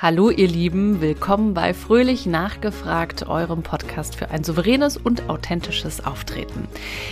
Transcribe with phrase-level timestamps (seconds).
[0.00, 6.68] Hallo ihr Lieben, willkommen bei Fröhlich Nachgefragt, eurem Podcast für ein souveränes und authentisches Auftreten.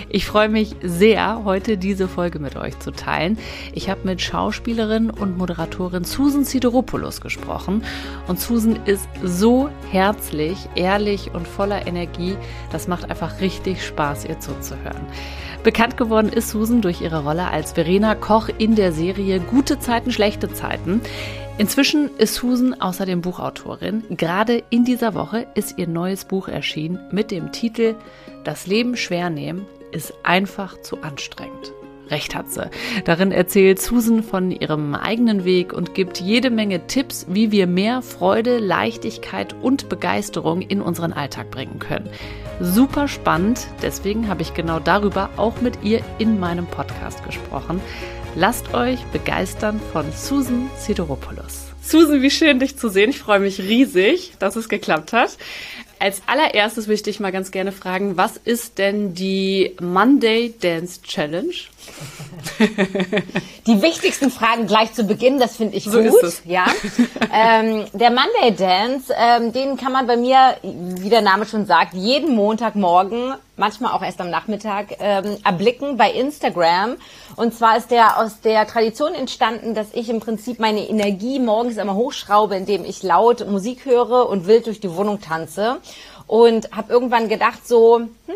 [0.08, 3.38] Ich freue mich sehr, heute diese Folge mit euch zu teilen.
[3.72, 7.82] Ich habe mit Schauspielerin und Moderatorin Susan Sideropoulos gesprochen
[8.28, 12.36] und Susan ist so herzlich, ehrlich und voller Energie,
[12.70, 15.02] das macht einfach richtig Spaß, ihr zuzuhören.
[15.64, 20.12] Bekannt geworden ist Susan durch ihre Rolle als Verena Koch in der Serie Gute Zeiten,
[20.12, 21.00] schlechte Zeiten.
[21.58, 24.04] Inzwischen ist Susan außerdem Buchautorin.
[24.10, 27.94] Gerade in dieser Woche ist ihr neues Buch erschienen mit dem Titel
[28.44, 31.72] Das Leben schwer nehmen ist einfach zu anstrengend.
[32.10, 32.70] Recht hat sie.
[33.04, 38.02] Darin erzählt Susan von ihrem eigenen Weg und gibt jede Menge Tipps, wie wir mehr
[38.02, 42.08] Freude, Leichtigkeit und Begeisterung in unseren Alltag bringen können.
[42.60, 47.80] Super spannend, deswegen habe ich genau darüber auch mit ihr in meinem Podcast gesprochen.
[48.38, 51.72] Lasst euch begeistern von Susan Sideropoulos.
[51.80, 53.08] Susan, wie schön dich zu sehen.
[53.08, 55.38] Ich freue mich riesig, dass es geklappt hat.
[56.00, 61.54] Als allererstes würde ich mal ganz gerne fragen, was ist denn die Monday Dance Challenge?
[63.66, 66.42] Die wichtigsten Fragen gleich zu Beginn, das finde ich so gut.
[66.44, 66.66] Ja.
[67.32, 71.94] ähm, der Monday Dance, ähm, den kann man bei mir, wie der Name schon sagt,
[71.94, 76.96] jeden Montagmorgen, manchmal auch erst am Nachmittag, ähm, erblicken bei Instagram.
[77.36, 81.76] Und zwar ist der aus der Tradition entstanden, dass ich im Prinzip meine Energie morgens
[81.76, 85.78] immer hochschraube, indem ich laut Musik höre und wild durch die Wohnung tanze.
[86.26, 88.34] Und habe irgendwann gedacht so, hm,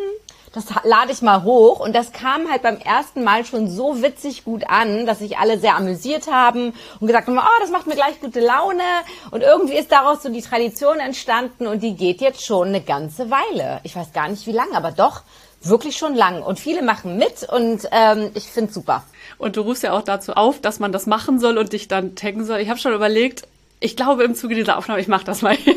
[0.53, 1.81] das lade ich mal hoch.
[1.81, 5.59] Und das kam halt beim ersten Mal schon so witzig gut an, dass sich alle
[5.59, 8.83] sehr amüsiert haben und gesagt haben, oh, das macht mir gleich gute Laune.
[9.31, 13.31] Und irgendwie ist daraus so die Tradition entstanden und die geht jetzt schon eine ganze
[13.31, 13.81] Weile.
[13.85, 15.23] Ich weiß gar nicht wie lange, aber doch
[15.63, 16.43] wirklich schon lang.
[16.43, 19.05] Und viele machen mit und ähm, ich finde super.
[19.39, 22.15] Und du rufst ja auch dazu auf, dass man das machen soll und dich dann
[22.15, 22.61] taggen soll.
[22.61, 23.47] Ich habe schon überlegt,
[23.83, 25.75] ich glaube im Zuge dieser Aufnahme, ich mache das mal, ja.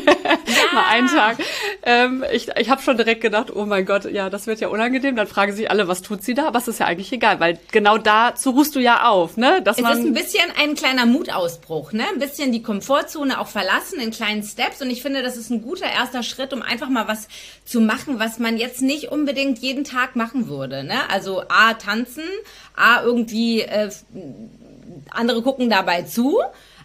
[0.74, 1.38] mal einen Tag.
[1.82, 5.16] Ähm, ich ich habe schon direkt gedacht, oh mein Gott, ja, das wird ja unangenehm.
[5.16, 6.46] Dann fragen sich alle, was tut sie da?
[6.46, 9.62] Aber es ist ja eigentlich egal, weil genau dazu ruhst du ja auf, ne?
[9.62, 12.04] Dass es man ist ein bisschen ein kleiner Mutausbruch, ne?
[12.12, 14.82] Ein bisschen die Komfortzone auch verlassen in kleinen Steps.
[14.82, 17.28] Und ich finde, das ist ein guter erster Schritt, um einfach mal was
[17.64, 20.84] zu machen, was man jetzt nicht unbedingt jeden Tag machen würde.
[20.84, 21.08] Ne?
[21.10, 22.24] Also A, tanzen,
[22.76, 23.88] A, irgendwie äh,
[25.10, 26.40] andere gucken dabei zu.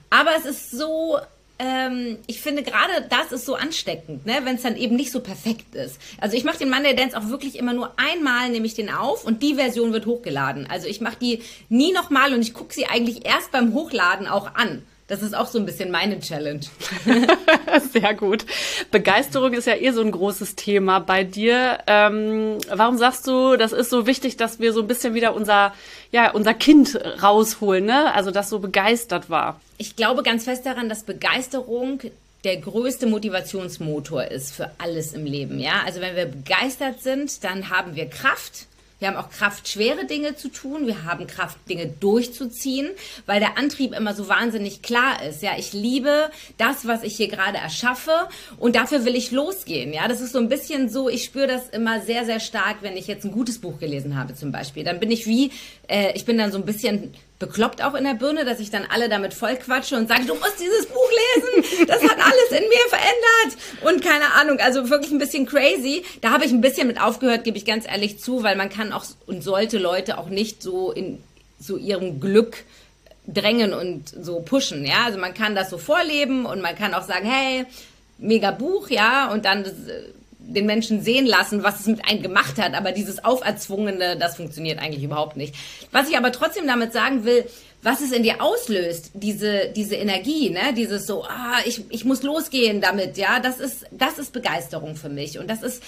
[0.10, 1.20] Aber es ist so,
[1.60, 4.40] ähm, ich finde gerade das ist so ansteckend, ne?
[4.44, 6.00] wenn es dann eben nicht so perfekt ist.
[6.20, 9.26] Also ich mache den Monday Dance auch wirklich immer nur einmal, nehme ich den auf
[9.26, 10.68] und die Version wird hochgeladen.
[10.70, 14.56] Also ich mache die nie nochmal und ich gucke sie eigentlich erst beim Hochladen auch
[14.56, 14.84] an.
[15.10, 16.62] Das ist auch so ein bisschen meine Challenge.
[17.92, 18.46] Sehr gut.
[18.92, 21.80] Begeisterung ist ja eh so ein großes Thema bei dir.
[21.88, 25.74] Ähm, warum sagst du, das ist so wichtig, dass wir so ein bisschen wieder unser,
[26.12, 28.14] ja, unser Kind rausholen, ne?
[28.14, 29.60] Also das so begeistert war.
[29.80, 32.02] Ich glaube ganz fest daran, dass Begeisterung
[32.44, 35.82] der größte Motivationsmotor ist für alles im Leben, ja?
[35.88, 38.68] Also wenn wir begeistert sind, dann haben wir Kraft
[39.00, 40.86] wir haben auch Kraft, schwere Dinge zu tun.
[40.86, 42.90] Wir haben Kraft, Dinge durchzuziehen,
[43.26, 45.42] weil der Antrieb immer so wahnsinnig klar ist.
[45.42, 48.28] Ja, ich liebe das, was ich hier gerade erschaffe
[48.58, 49.94] und dafür will ich losgehen.
[49.94, 52.98] Ja, das ist so ein bisschen so, ich spüre das immer sehr, sehr stark, wenn
[52.98, 54.84] ich jetzt ein gutes Buch gelesen habe zum Beispiel.
[54.84, 55.52] Dann bin ich wie,
[55.88, 58.86] äh, ich bin dann so ein bisschen bekloppt auch in der Birne, dass ich dann
[58.90, 62.90] alle damit vollquatsche und sage, du musst dieses Buch lesen, das hat alles in mir
[62.90, 66.04] verändert und keine Ahnung, also wirklich ein bisschen crazy.
[66.22, 68.92] Da habe ich ein bisschen mit aufgehört, gebe ich ganz ehrlich zu, weil man kann
[68.92, 71.24] auch und sollte Leute auch nicht so in
[71.60, 72.66] so ihrem Glück
[73.26, 75.06] drängen und so pushen, ja.
[75.06, 77.66] Also man kann das so vorleben und man kann auch sagen, hey,
[78.18, 79.66] mega Buch, ja, und dann
[80.54, 82.74] den Menschen sehen lassen, was es mit einem gemacht hat.
[82.74, 85.56] Aber dieses Auferzwungene, das funktioniert eigentlich überhaupt nicht.
[85.92, 87.46] Was ich aber trotzdem damit sagen will,
[87.82, 92.24] was es in dir auslöst, diese, diese Energie, ne, dieses so, ah, ich, ich muss
[92.24, 95.40] losgehen damit, ja, das ist, das ist Begeisterung für mich.
[95.40, 95.82] Und das ist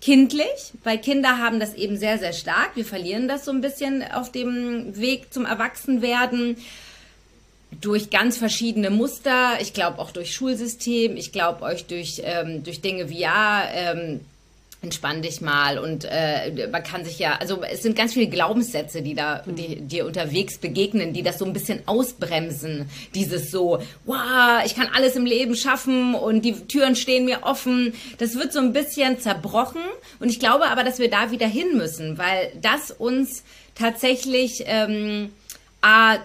[0.00, 2.76] kindlich, weil Kinder haben das eben sehr, sehr stark.
[2.76, 6.56] Wir verlieren das so ein bisschen auf dem Weg zum Erwachsenwerden
[7.80, 9.60] durch ganz verschiedene Muster.
[9.60, 11.16] Ich glaube auch durch Schulsystem.
[11.16, 14.20] Ich glaube euch durch, ähm, durch Dinge wie ja, ähm,
[14.82, 19.00] entspann dich mal und äh, man kann sich ja, also es sind ganz viele Glaubenssätze,
[19.00, 22.90] die da die, dir unterwegs begegnen, die das so ein bisschen ausbremsen.
[23.14, 27.94] Dieses so, wow, ich kann alles im Leben schaffen und die Türen stehen mir offen.
[28.18, 29.82] Das wird so ein bisschen zerbrochen
[30.18, 33.44] und ich glaube aber, dass wir da wieder hin müssen, weil das uns
[33.76, 35.30] tatsächlich ähm,
[35.80, 36.18] a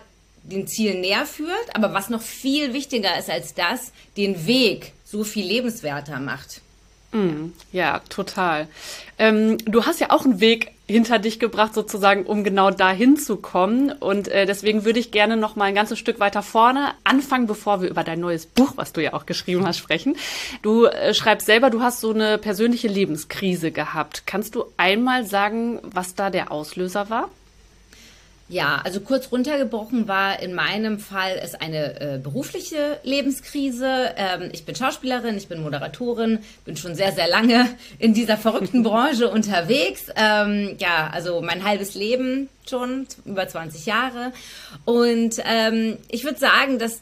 [0.47, 5.23] den Zielen näher führt, aber was noch viel wichtiger ist als das, den Weg so
[5.23, 6.61] viel lebenswerter macht.
[7.11, 8.67] Mm, ja, total.
[9.17, 13.38] Ähm, du hast ja auch einen Weg hinter dich gebracht, sozusagen, um genau dahin zu
[13.38, 13.91] kommen.
[13.91, 17.81] Und äh, deswegen würde ich gerne noch mal ein ganzes Stück weiter vorne anfangen, bevor
[17.81, 20.15] wir über dein neues Buch, was du ja auch geschrieben hast, sprechen.
[20.61, 24.23] Du äh, schreibst selber, du hast so eine persönliche Lebenskrise gehabt.
[24.25, 27.29] Kannst du einmal sagen, was da der Auslöser war?
[28.49, 34.13] Ja, also kurz runtergebrochen war in meinem Fall es eine äh, berufliche Lebenskrise.
[34.15, 37.67] Ähm, ich bin Schauspielerin, ich bin Moderatorin, bin schon sehr, sehr lange
[37.99, 40.05] in dieser verrückten Branche unterwegs.
[40.15, 44.31] Ähm, ja, also mein halbes Leben schon, über 20 Jahre.
[44.85, 47.01] Und ähm, ich würde sagen, dass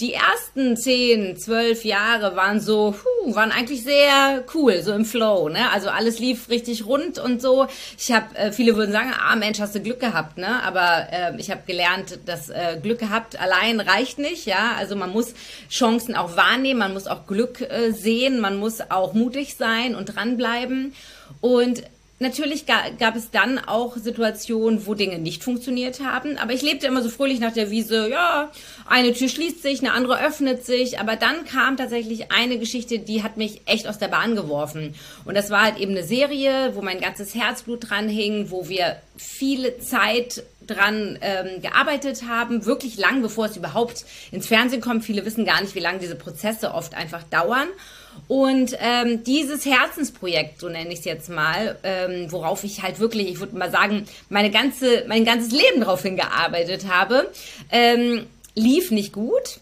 [0.00, 5.48] die ersten zehn, zwölf Jahre waren so, puh, waren eigentlich sehr cool, so im Flow,
[5.48, 5.70] ne?
[5.70, 7.68] Also alles lief richtig rund und so.
[7.96, 10.62] Ich habe, äh, viele würden sagen, ah Mensch, hast du Glück gehabt, ne?
[10.64, 14.74] Aber äh, ich habe gelernt, dass äh, Glück gehabt allein reicht nicht, ja?
[14.76, 15.32] Also man muss
[15.70, 20.16] Chancen auch wahrnehmen, man muss auch Glück äh, sehen, man muss auch mutig sein und
[20.16, 20.92] dranbleiben.
[21.40, 21.84] Und
[22.24, 27.02] Natürlich gab es dann auch Situationen, wo Dinge nicht funktioniert haben, aber ich lebte immer
[27.02, 28.50] so fröhlich nach der Wiese, ja,
[28.86, 33.22] eine Tür schließt sich, eine andere öffnet sich, aber dann kam tatsächlich eine Geschichte, die
[33.22, 34.94] hat mich echt aus der Bahn geworfen.
[35.26, 38.96] Und das war halt eben eine Serie, wo mein ganzes Herzblut dran hing, wo wir
[39.18, 45.04] viele Zeit dran ähm, gearbeitet haben, wirklich lang, bevor es überhaupt ins Fernsehen kommt.
[45.04, 47.68] Viele wissen gar nicht, wie lange diese Prozesse oft einfach dauern.
[48.28, 53.28] Und ähm, dieses Herzensprojekt, so nenne ich es jetzt mal, ähm, worauf ich halt wirklich,
[53.28, 57.30] ich würde mal sagen, meine ganze, mein ganzes Leben darauf hingearbeitet habe,
[57.70, 59.58] ähm, lief nicht gut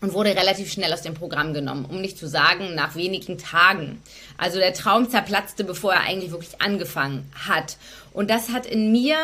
[0.00, 4.02] und wurde relativ schnell aus dem Programm genommen, um nicht zu sagen, nach wenigen Tagen.
[4.36, 7.76] Also der Traum zerplatzte, bevor er eigentlich wirklich angefangen hat.
[8.12, 9.16] Und das hat in mir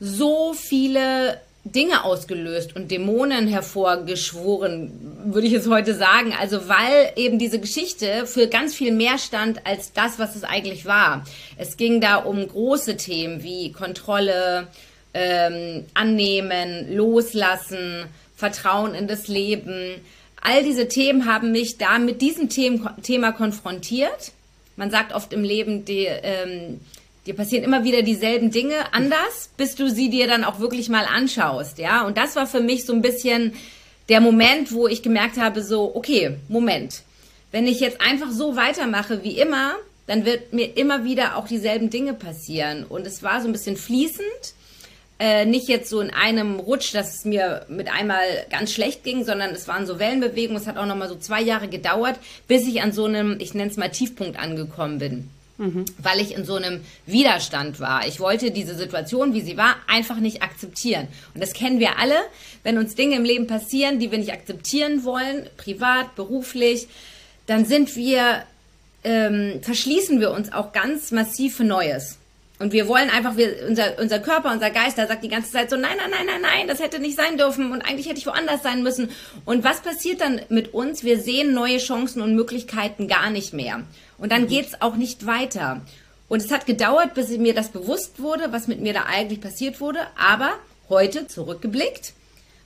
[0.00, 4.92] so viele Dinge ausgelöst und Dämonen hervorgeschworen,
[5.26, 6.32] würde ich es heute sagen.
[6.38, 10.86] Also weil eben diese Geschichte für ganz viel mehr stand als das, was es eigentlich
[10.86, 11.24] war.
[11.56, 14.68] Es ging da um große Themen wie Kontrolle,
[15.12, 18.04] ähm, Annehmen, Loslassen,
[18.36, 19.96] Vertrauen in das Leben.
[20.40, 24.32] All diese Themen haben mich da mit diesem Thema konfrontiert.
[24.76, 26.80] Man sagt oft im Leben, die, ähm,
[27.26, 31.04] dir passieren immer wieder dieselben Dinge anders, bis du sie dir dann auch wirklich mal
[31.04, 32.06] anschaust, ja.
[32.06, 33.54] Und das war für mich so ein bisschen
[34.08, 37.02] der Moment, wo ich gemerkt habe, so, okay, Moment.
[37.50, 39.74] Wenn ich jetzt einfach so weitermache wie immer,
[40.06, 42.84] dann wird mir immer wieder auch dieselben Dinge passieren.
[42.84, 44.54] Und es war so ein bisschen fließend.
[45.18, 48.20] Äh, nicht jetzt so in einem Rutsch, dass es mir mit einmal
[48.50, 50.60] ganz schlecht ging, sondern es waren so Wellenbewegungen.
[50.60, 53.70] Es hat auch nochmal so zwei Jahre gedauert, bis ich an so einem, ich nenne
[53.70, 55.84] es mal Tiefpunkt angekommen bin mhm.
[55.98, 58.06] weil ich in so einem Widerstand war.
[58.06, 61.08] Ich wollte diese Situation, wie sie war, einfach nicht akzeptieren.
[61.34, 62.16] Und das kennen wir alle,
[62.62, 66.88] wenn uns Dinge im Leben passieren, die wir nicht akzeptieren wollen, privat, beruflich,
[67.46, 68.42] dann sind wir,
[69.04, 72.18] ähm, verschließen wir uns auch ganz massiv für Neues.
[72.58, 75.68] Und wir wollen einfach, wir, unser, unser Körper, unser Geist, der sagt die ganze Zeit
[75.68, 78.26] so, nein, nein, nein, nein, nein, das hätte nicht sein dürfen und eigentlich hätte ich
[78.26, 79.10] woanders sein müssen.
[79.44, 81.04] Und was passiert dann mit uns?
[81.04, 83.82] Wir sehen neue Chancen und Möglichkeiten gar nicht mehr.
[84.18, 84.48] Und dann mhm.
[84.48, 85.80] geht's auch nicht weiter.
[86.28, 89.80] Und es hat gedauert, bis mir das bewusst wurde, was mit mir da eigentlich passiert
[89.80, 90.00] wurde.
[90.18, 90.50] Aber
[90.88, 92.14] heute zurückgeblickt,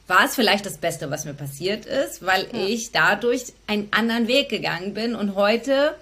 [0.06, 2.66] war es vielleicht das Beste, was mir passiert ist, weil ja.
[2.66, 5.94] ich dadurch einen anderen Weg gegangen bin und heute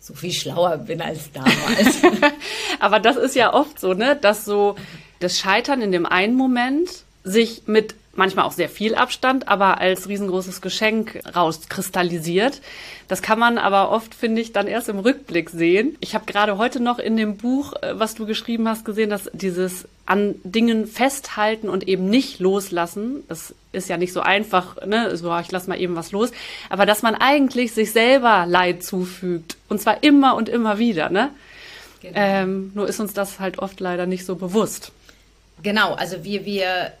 [0.00, 1.98] so viel schlauer bin als damals.
[2.80, 4.74] Aber das ist ja oft so, ne, dass so
[5.20, 6.88] das Scheitern in dem einen Moment
[7.22, 12.60] sich mit manchmal auch sehr viel Abstand, aber als riesengroßes Geschenk rauskristallisiert.
[13.06, 15.96] Das kann man aber oft, finde ich, dann erst im Rückblick sehen.
[16.00, 19.30] Ich habe gerade heute noch in dem Buch, äh, was du geschrieben hast, gesehen, dass
[19.32, 25.16] dieses an Dingen festhalten und eben nicht loslassen, das ist ja nicht so einfach, ne,
[25.16, 26.32] so ich lass mal eben was los,
[26.70, 31.30] aber dass man eigentlich sich selber Leid zufügt und zwar immer und immer wieder, ne?
[32.00, 32.14] Genau.
[32.14, 34.92] Ähm, nur ist uns das halt oft leider nicht so bewusst.
[35.62, 36.92] Genau, also wir, wir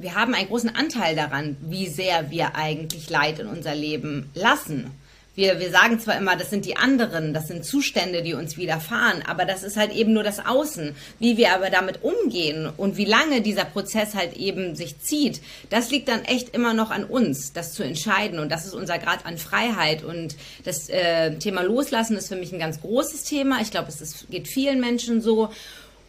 [0.00, 4.90] wir haben einen großen Anteil daran, wie sehr wir eigentlich Leid in unser Leben lassen.
[5.36, 9.22] Wir, wir sagen zwar immer, das sind die anderen, das sind Zustände, die uns widerfahren,
[9.26, 10.94] aber das ist halt eben nur das Außen.
[11.20, 15.40] Wie wir aber damit umgehen und wie lange dieser Prozess halt eben sich zieht,
[15.70, 18.40] das liegt dann echt immer noch an uns, das zu entscheiden.
[18.40, 20.02] Und das ist unser Grad an Freiheit.
[20.02, 23.60] Und das äh, Thema Loslassen ist für mich ein ganz großes Thema.
[23.62, 25.50] Ich glaube, es ist, geht vielen Menschen so.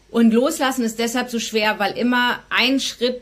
[0.10, 3.22] Und Loslassen ist deshalb so schwer, weil immer ein Schritt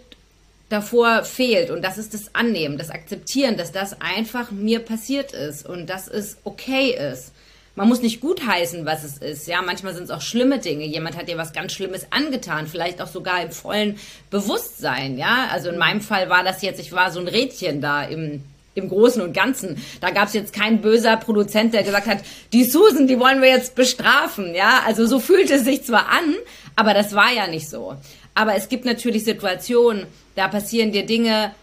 [0.69, 1.71] davor fehlt.
[1.71, 6.07] Und das ist das Annehmen, das Akzeptieren, dass das einfach mir passiert ist und dass
[6.07, 7.33] es okay ist.
[7.75, 9.47] Man muss nicht gutheißen, was es ist.
[9.47, 10.85] Ja, manchmal sind es auch schlimme Dinge.
[10.85, 13.97] Jemand hat dir was ganz Schlimmes angetan, vielleicht auch sogar im vollen
[14.29, 15.17] Bewusstsein.
[15.17, 18.43] Ja, also in meinem Fall war das jetzt, ich war so ein Rädchen da im,
[18.75, 19.81] im Großen und Ganzen.
[20.01, 22.17] Da gab es jetzt kein böser Produzent, der gesagt hat,
[22.51, 24.55] die Susan, die wollen wir jetzt bestrafen.
[24.55, 26.35] Ja, also so fühlte es sich zwar an,
[26.79, 27.97] aber das war ja nicht so.
[28.35, 31.53] Aber es gibt natürlich Situationen, da passieren dir Dinge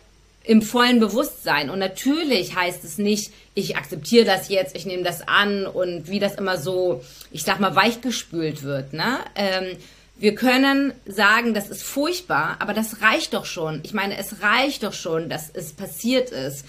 [0.44, 1.70] im vollen Bewusstsein.
[1.70, 6.20] Und natürlich heißt es nicht, ich akzeptiere das jetzt, ich nehme das an und wie
[6.20, 8.92] das immer so, ich sag mal, weichgespült wird.
[8.92, 9.20] Ne?
[9.36, 9.78] Ähm,
[10.18, 13.80] wir können sagen, das ist furchtbar, aber das reicht doch schon.
[13.84, 16.66] Ich meine, es reicht doch schon, dass es passiert ist,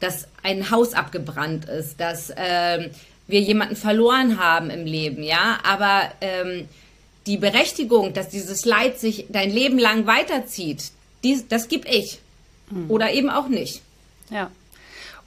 [0.00, 2.92] dass ein Haus abgebrannt ist, dass ähm,
[3.26, 5.58] wir jemanden verloren haben im Leben, ja.
[5.62, 6.66] Aber ähm,
[7.26, 10.90] die Berechtigung, dass dieses Leid sich dein Leben lang weiterzieht,
[11.22, 12.20] dies, das gib ich.
[12.70, 12.90] Mhm.
[12.90, 13.82] Oder eben auch nicht.
[14.30, 14.50] Ja.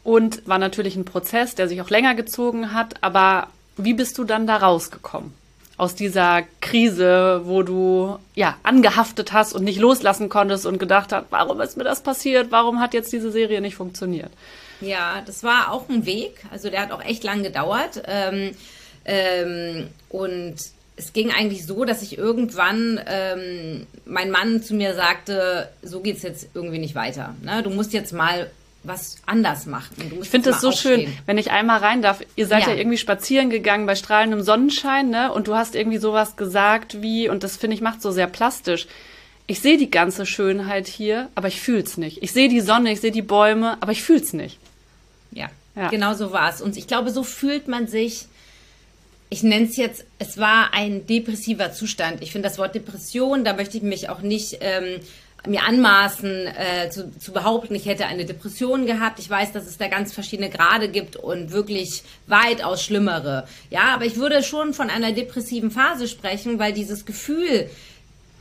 [0.03, 2.95] Und war natürlich ein Prozess, der sich auch länger gezogen hat.
[3.01, 3.47] Aber
[3.77, 5.33] wie bist du dann da rausgekommen?
[5.75, 11.25] aus dieser Krise, wo du ja angehaftet hast und nicht loslassen konntest und gedacht hast,
[11.31, 12.51] warum ist mir das passiert?
[12.51, 14.31] Warum hat jetzt diese Serie nicht funktioniert?
[14.81, 16.43] Ja, das war auch ein Weg.
[16.51, 18.03] Also der hat auch echt lang gedauert.
[18.05, 18.51] Ähm,
[19.05, 20.55] ähm, und
[20.95, 26.21] es ging eigentlich so, dass ich irgendwann ähm, mein Mann zu mir sagte, so geht's
[26.21, 27.35] jetzt irgendwie nicht weiter.
[27.41, 27.63] Ne?
[27.63, 28.50] Du musst jetzt mal
[28.83, 29.95] was anders machen.
[30.21, 31.07] ich finde das so aufstehen.
[31.07, 32.21] schön, wenn ich einmal rein darf.
[32.35, 32.71] Ihr seid ja.
[32.71, 32.75] ja.
[32.75, 35.31] irgendwie spazieren gegangen bei strahlendem Sonnenschein, ne?
[35.31, 38.88] Und du hast irgendwie sowas gesagt wie, und das finde ich macht so sehr plastisch.
[39.47, 42.21] Ich sehe die ganze Schönheit hier, aber ich fühl's nicht.
[42.23, 44.59] Ich sehe die Sonne, ich sehe die Bäume, aber ich fühl's nicht.
[45.31, 45.89] Ja, ja.
[45.89, 46.62] genau so war es.
[46.62, 48.27] Und ich glaube, so fühlt man sich.
[49.33, 52.21] Ich nenne es jetzt, es war ein depressiver Zustand.
[52.21, 54.99] Ich finde das Wort Depression, da möchte ich mich auch nicht ähm,
[55.47, 59.17] mir anmaßen äh, zu, zu behaupten, ich hätte eine Depression gehabt.
[59.17, 63.47] Ich weiß, dass es da ganz verschiedene Grade gibt und wirklich weitaus schlimmere.
[63.71, 67.71] Ja, aber ich würde schon von einer depressiven Phase sprechen, weil dieses Gefühl,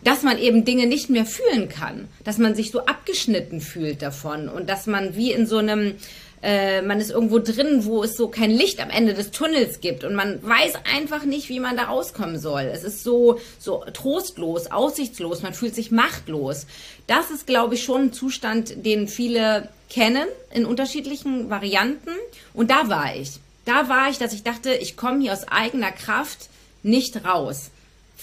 [0.04, 4.50] dass man eben Dinge nicht mehr fühlen kann, dass man sich so abgeschnitten fühlt davon
[4.50, 5.94] und dass man wie in so einem
[6.42, 10.04] äh, man ist irgendwo drin, wo es so kein Licht am Ende des Tunnels gibt
[10.04, 12.62] und man weiß einfach nicht, wie man da rauskommen soll.
[12.62, 16.66] Es ist so, so trostlos, aussichtslos, man fühlt sich machtlos.
[17.06, 22.10] Das ist, glaube ich, schon ein Zustand, den viele kennen in unterschiedlichen Varianten.
[22.54, 23.38] Und da war ich.
[23.64, 26.48] Da war ich, dass ich dachte, ich komme hier aus eigener Kraft
[26.82, 27.70] nicht raus.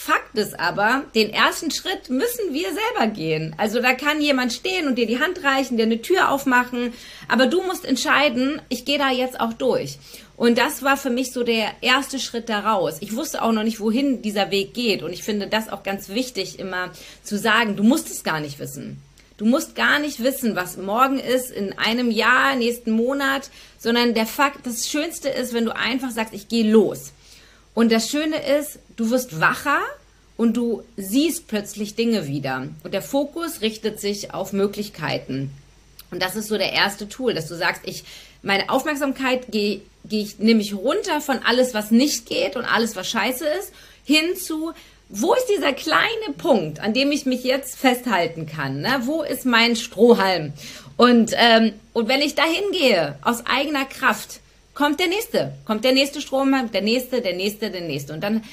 [0.02, 3.54] Fakt ist aber, den ersten Schritt müssen wir selber gehen.
[3.58, 6.94] Also da kann jemand stehen und dir die Hand reichen, dir eine Tür aufmachen,
[7.28, 10.00] aber du musst entscheiden, ich gehe da jetzt auch durch.
[10.38, 13.02] Und das war für mich so der erste Schritt daraus.
[13.02, 15.04] Ich wusste auch noch nicht, wohin dieser Weg geht.
[15.04, 16.92] Und ich finde das auch ganz wichtig, immer
[17.22, 19.02] zu sagen, du musst es gar nicht wissen.
[19.36, 24.28] Du musst gar nicht wissen, was morgen ist, in einem Jahr, nächsten Monat, sondern der
[24.28, 27.12] Fakt, das Schönste ist, wenn du einfach sagst, ich gehe los.
[27.80, 29.80] Und das Schöne ist, du wirst wacher
[30.36, 32.68] und du siehst plötzlich Dinge wieder.
[32.84, 35.50] Und der Fokus richtet sich auf Möglichkeiten.
[36.12, 38.04] Und das ist so der erste Tool, dass du sagst, ich,
[38.42, 42.98] meine Aufmerksamkeit gehe geh ich, nehme ich runter von alles, was nicht geht und alles,
[42.98, 43.72] was scheiße ist,
[44.04, 44.74] hin zu,
[45.08, 48.82] wo ist dieser kleine Punkt, an dem ich mich jetzt festhalten kann?
[48.82, 49.04] Ne?
[49.06, 50.52] Wo ist mein Strohhalm?
[50.98, 54.42] Und, ähm, und wenn ich dahin gehe, aus eigener Kraft,
[54.80, 58.14] kommt der nächste, kommt der nächste Strom, der nächste, der nächste, der nächste.
[58.14, 58.44] Und dann,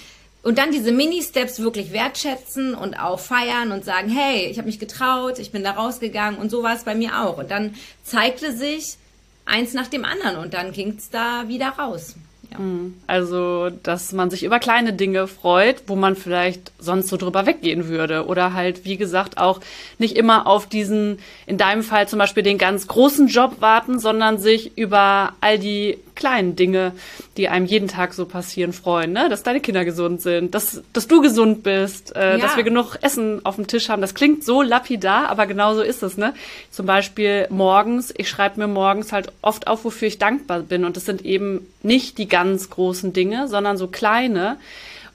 [0.42, 4.80] und dann diese Mini-Steps wirklich wertschätzen und auch feiern und sagen, hey, ich habe mich
[4.80, 7.38] getraut, ich bin da rausgegangen und so war es bei mir auch.
[7.38, 8.96] Und dann zeigte sich
[9.44, 12.16] eins nach dem anderen und dann ging es da wieder raus.
[12.50, 12.58] Ja.
[12.58, 12.94] Mhm.
[13.06, 17.88] Also, dass man sich über kleine Dinge freut, wo man vielleicht sonst so drüber weggehen
[17.88, 18.26] würde.
[18.26, 19.60] Oder halt, wie gesagt, auch
[19.98, 24.38] nicht immer auf diesen, in deinem Fall zum Beispiel den ganz großen Job warten, sondern
[24.38, 26.92] sich über all die kleinen Dinge,
[27.36, 29.12] die einem jeden Tag so passieren, freuen.
[29.12, 29.28] Ne?
[29.28, 32.38] Dass deine Kinder gesund sind, dass, dass du gesund bist, äh, ja.
[32.38, 34.02] dass wir genug Essen auf dem Tisch haben.
[34.02, 36.16] Das klingt so lapidar, aber genau so ist es.
[36.16, 36.34] Ne?
[36.70, 40.84] Zum Beispiel morgens, ich schreibe mir morgens halt oft auf, wofür ich dankbar bin.
[40.84, 44.56] Und das sind eben nicht die ganz großen Dinge, sondern so kleine.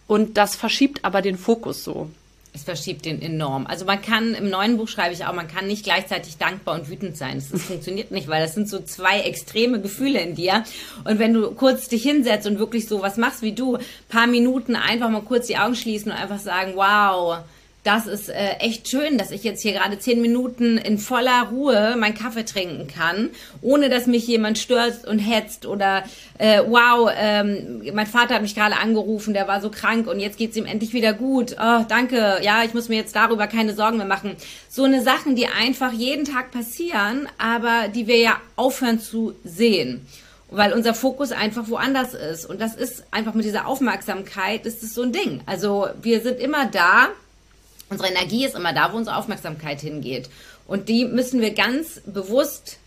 [0.07, 2.09] Und das verschiebt aber den Fokus so.
[2.53, 3.65] Es verschiebt den enorm.
[3.65, 6.89] Also man kann, im neuen Buch schreibe ich auch, man kann nicht gleichzeitig dankbar und
[6.89, 7.35] wütend sein.
[7.35, 10.65] Das, das funktioniert nicht, weil das sind so zwei extreme Gefühle in dir.
[11.05, 13.77] Und wenn du kurz dich hinsetzt und wirklich so was machst wie du,
[14.09, 17.37] paar Minuten einfach mal kurz die Augen schließen und einfach sagen, wow,
[17.83, 21.95] das ist äh, echt schön, dass ich jetzt hier gerade zehn Minuten in voller Ruhe
[21.97, 26.03] meinen Kaffee trinken kann, ohne dass mich jemand stört und hetzt oder
[26.37, 30.37] äh, wow, ähm, mein Vater hat mich gerade angerufen, der war so krank und jetzt
[30.37, 31.55] geht's ihm endlich wieder gut.
[31.59, 34.35] Oh, danke, ja, ich muss mir jetzt darüber keine Sorgen mehr machen.
[34.69, 40.05] So eine Sachen, die einfach jeden Tag passieren, aber die wir ja aufhören zu sehen
[40.53, 42.45] weil unser Fokus einfach woanders ist.
[42.45, 45.39] Und das ist einfach mit dieser Aufmerksamkeit, ist es so ein Ding.
[45.45, 47.07] Also wir sind immer da,
[47.91, 50.29] Unsere Energie ist immer da, wo unsere Aufmerksamkeit hingeht.
[50.65, 52.79] Und die müssen wir ganz bewusst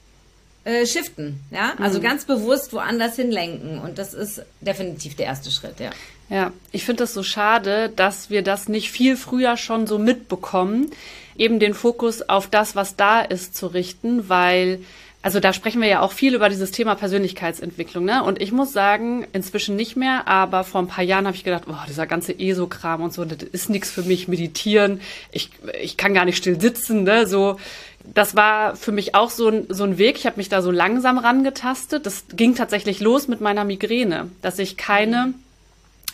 [0.65, 2.03] äh, shiften, ja, also mhm.
[2.03, 5.91] ganz bewusst woanders hinlenken und das ist definitiv der erste Schritt, ja.
[6.31, 10.91] Ja, ich finde es so schade, dass wir das nicht viel früher schon so mitbekommen,
[11.37, 14.81] eben den Fokus auf das, was da ist, zu richten, weil
[15.25, 18.23] also da sprechen wir ja auch viel über dieses Thema Persönlichkeitsentwicklung, ne?
[18.23, 21.65] Und ich muss sagen, inzwischen nicht mehr, aber vor ein paar Jahren habe ich gedacht,
[21.65, 25.01] boah, dieser ganze ESO-Kram und so, das ist nichts für mich, meditieren,
[25.33, 25.49] ich,
[25.81, 27.27] ich kann gar nicht still sitzen, ne?
[27.27, 27.59] So,
[28.05, 30.19] das war für mich auch so ein, so ein Weg.
[30.19, 32.05] Ich habe mich da so langsam rangetastet.
[32.05, 35.33] Das ging tatsächlich los mit meiner Migräne, dass ich keine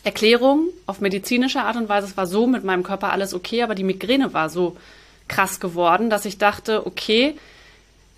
[0.05, 3.75] Erklärung auf medizinische Art und Weise, es war so mit meinem Körper alles okay, aber
[3.75, 4.77] die Migräne war so
[5.27, 7.35] krass geworden, dass ich dachte, okay,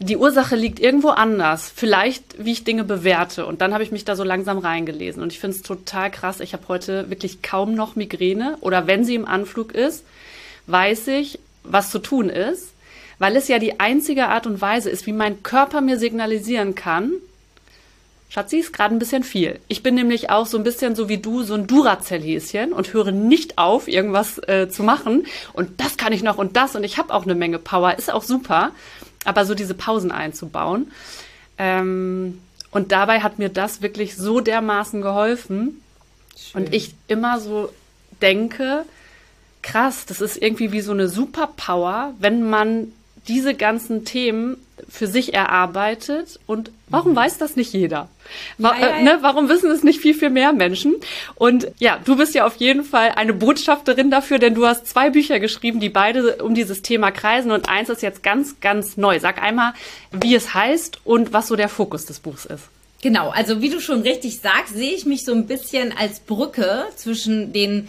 [0.05, 1.73] die Ursache liegt irgendwo anders.
[1.75, 3.47] Vielleicht, wie ich Dinge bewerte.
[3.47, 5.23] Und dann habe ich mich da so langsam reingelesen.
[5.23, 6.41] Und ich finde es total krass.
[6.41, 8.57] Ich habe heute wirklich kaum noch Migräne.
[8.61, 10.05] Oder wenn sie im Anflug ist,
[10.67, 12.73] weiß ich, was zu tun ist.
[13.19, 17.13] Weil es ja die einzige Art und Weise ist, wie mein Körper mir signalisieren kann,
[18.31, 19.61] Schatzi, ist gerade ein bisschen viel.
[19.69, 23.13] Ich bin nämlich auch so ein bisschen so wie du, so ein Duracell-Häschen und höre
[23.13, 25.27] nicht auf, irgendwas äh, zu machen.
[25.53, 28.11] Und das kann ich noch und das und ich habe auch eine Menge Power, ist
[28.11, 28.73] auch super
[29.25, 30.91] aber so diese Pausen einzubauen.
[31.59, 35.83] Ähm, und dabei hat mir das wirklich so dermaßen geholfen.
[36.37, 36.63] Schön.
[36.63, 37.73] Und ich immer so
[38.21, 38.85] denke,
[39.61, 42.93] krass, das ist irgendwie wie so eine Superpower, wenn man
[43.29, 44.57] diese ganzen Themen
[44.89, 47.17] für sich erarbeitet und warum mhm.
[47.17, 48.09] weiß das nicht jeder?
[48.59, 49.03] Ja, ja, ja.
[49.03, 50.97] Ne, warum wissen es nicht viel, viel mehr Menschen?
[51.37, 55.11] Und ja, du bist ja auf jeden Fall eine Botschafterin dafür, denn du hast zwei
[55.11, 59.21] Bücher geschrieben, die beide um dieses Thema kreisen und eins ist jetzt ganz, ganz neu.
[59.21, 59.73] Sag einmal,
[60.11, 62.65] wie es heißt und was so der Fokus des Buchs ist.
[63.03, 66.85] Genau, also wie du schon richtig sagst, sehe ich mich so ein bisschen als Brücke
[66.95, 67.89] zwischen den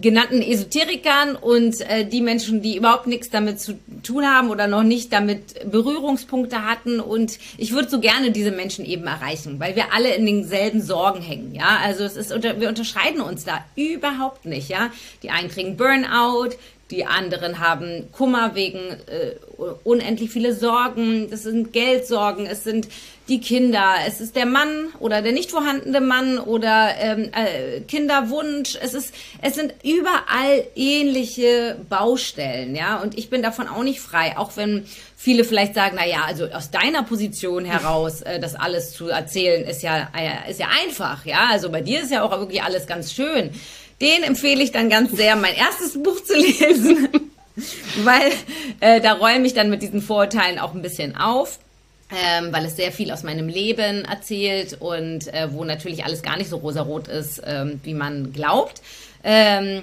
[0.00, 4.84] genannten Esoterikern und äh, die Menschen, die überhaupt nichts damit zu tun haben oder noch
[4.84, 7.00] nicht damit Berührungspunkte hatten.
[7.00, 11.20] Und ich würde so gerne diese Menschen eben erreichen, weil wir alle in denselben Sorgen
[11.20, 11.54] hängen.
[11.54, 14.68] Ja, also es ist unter, wir unterscheiden uns da überhaupt nicht.
[14.68, 14.92] Ja,
[15.24, 16.50] die einen kriegen Burnout,
[16.92, 19.34] die anderen haben Kummer wegen äh,
[19.82, 21.28] unendlich viele Sorgen.
[21.30, 22.88] Das sind Geldsorgen, es sind
[23.28, 28.78] die Kinder, es ist der Mann oder der nicht vorhandene Mann oder ähm, äh, Kinderwunsch.
[28.80, 32.96] Es ist, es sind überall ähnliche Baustellen, ja.
[32.96, 34.86] Und ich bin davon auch nicht frei, auch wenn
[35.16, 39.64] viele vielleicht sagen, na ja, also aus deiner Position heraus, äh, das alles zu erzählen,
[39.64, 41.48] ist ja, äh, ist ja einfach, ja.
[41.50, 43.50] Also bei dir ist ja auch wirklich alles ganz schön.
[44.00, 47.08] Den empfehle ich dann ganz sehr, mein erstes Buch zu lesen,
[48.04, 48.32] weil
[48.80, 51.58] äh, da räume ich dann mit diesen Vorurteilen auch ein bisschen auf.
[52.10, 56.38] Ähm, weil es sehr viel aus meinem Leben erzählt und äh, wo natürlich alles gar
[56.38, 58.80] nicht so rosarot ist, ähm, wie man glaubt.
[59.22, 59.82] Ähm,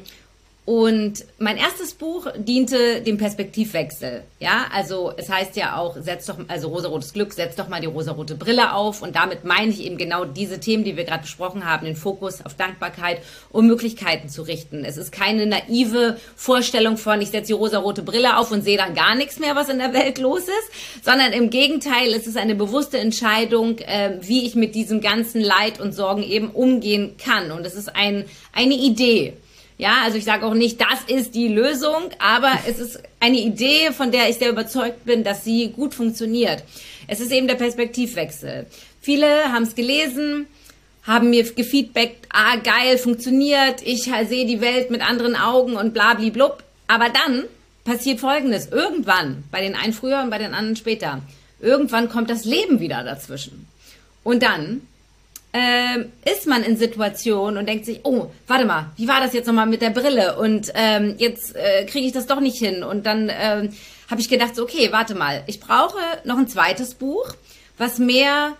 [0.65, 4.23] und mein erstes Buch diente dem Perspektivwechsel.
[4.39, 7.87] Ja, also es heißt ja auch, setz doch, also rosarotes Glück, setz doch mal die
[7.87, 9.03] rosarote Brille auf.
[9.03, 12.43] Und damit meine ich eben genau diese Themen, die wir gerade besprochen haben, den Fokus
[12.43, 14.83] auf Dankbarkeit, um Möglichkeiten zu richten.
[14.83, 18.95] Es ist keine naive Vorstellung von, ich setze die rosarote Brille auf und sehe dann
[18.95, 22.55] gar nichts mehr, was in der Welt los ist, sondern im Gegenteil, es ist eine
[22.55, 27.51] bewusste Entscheidung, äh, wie ich mit diesem ganzen Leid und Sorgen eben umgehen kann.
[27.51, 29.33] Und es ist ein, eine Idee.
[29.77, 33.91] Ja, also ich sage auch nicht, das ist die Lösung, aber es ist eine Idee,
[33.91, 36.63] von der ich sehr überzeugt bin, dass sie gut funktioniert.
[37.07, 38.67] Es ist eben der Perspektivwechsel.
[39.01, 40.47] Viele haben es gelesen,
[41.03, 46.63] haben mir gefeedbackt, ah geil, funktioniert, ich sehe die Welt mit anderen Augen und blub.
[46.87, 47.43] Aber dann
[47.83, 48.67] passiert Folgendes.
[48.67, 51.21] Irgendwann, bei den einen früher und bei den anderen später,
[51.59, 53.67] irgendwann kommt das Leben wieder dazwischen.
[54.23, 54.81] Und dann
[55.57, 59.47] ähm, ist man in Situationen und denkt sich, oh, warte mal, wie war das jetzt
[59.47, 60.37] nochmal mit der Brille?
[60.37, 62.83] Und ähm, jetzt äh, kriege ich das doch nicht hin.
[62.83, 63.69] Und dann ähm,
[64.11, 67.33] habe ich gedacht, so, okay, warte mal, ich brauche noch ein zweites Buch,
[67.77, 68.57] was mehr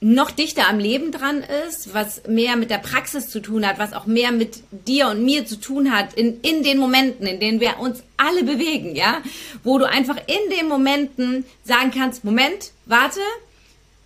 [0.00, 3.92] noch dichter am Leben dran ist, was mehr mit der Praxis zu tun hat, was
[3.92, 7.60] auch mehr mit dir und mir zu tun hat, in, in den Momenten, in denen
[7.60, 9.18] wir uns alle bewegen, ja,
[9.64, 13.20] wo du einfach in den Momenten sagen kannst, Moment, warte,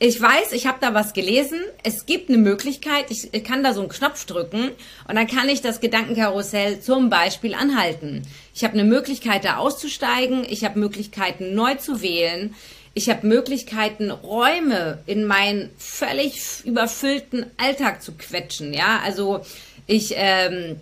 [0.02, 1.60] ich weiß, ich habe da was gelesen.
[1.82, 4.70] Es gibt eine Möglichkeit, ich kann da so einen Knopf drücken
[5.06, 8.22] und dann kann ich das Gedankenkarussell zum Beispiel anhalten.
[8.54, 10.46] Ich habe eine Möglichkeit, da auszusteigen.
[10.48, 12.54] Ich habe Möglichkeiten, neu zu wählen.
[12.94, 18.72] Ich habe Möglichkeiten, Räume in meinen völlig überfüllten Alltag zu quetschen.
[18.72, 19.42] Ja, also
[19.86, 20.76] ich ähm,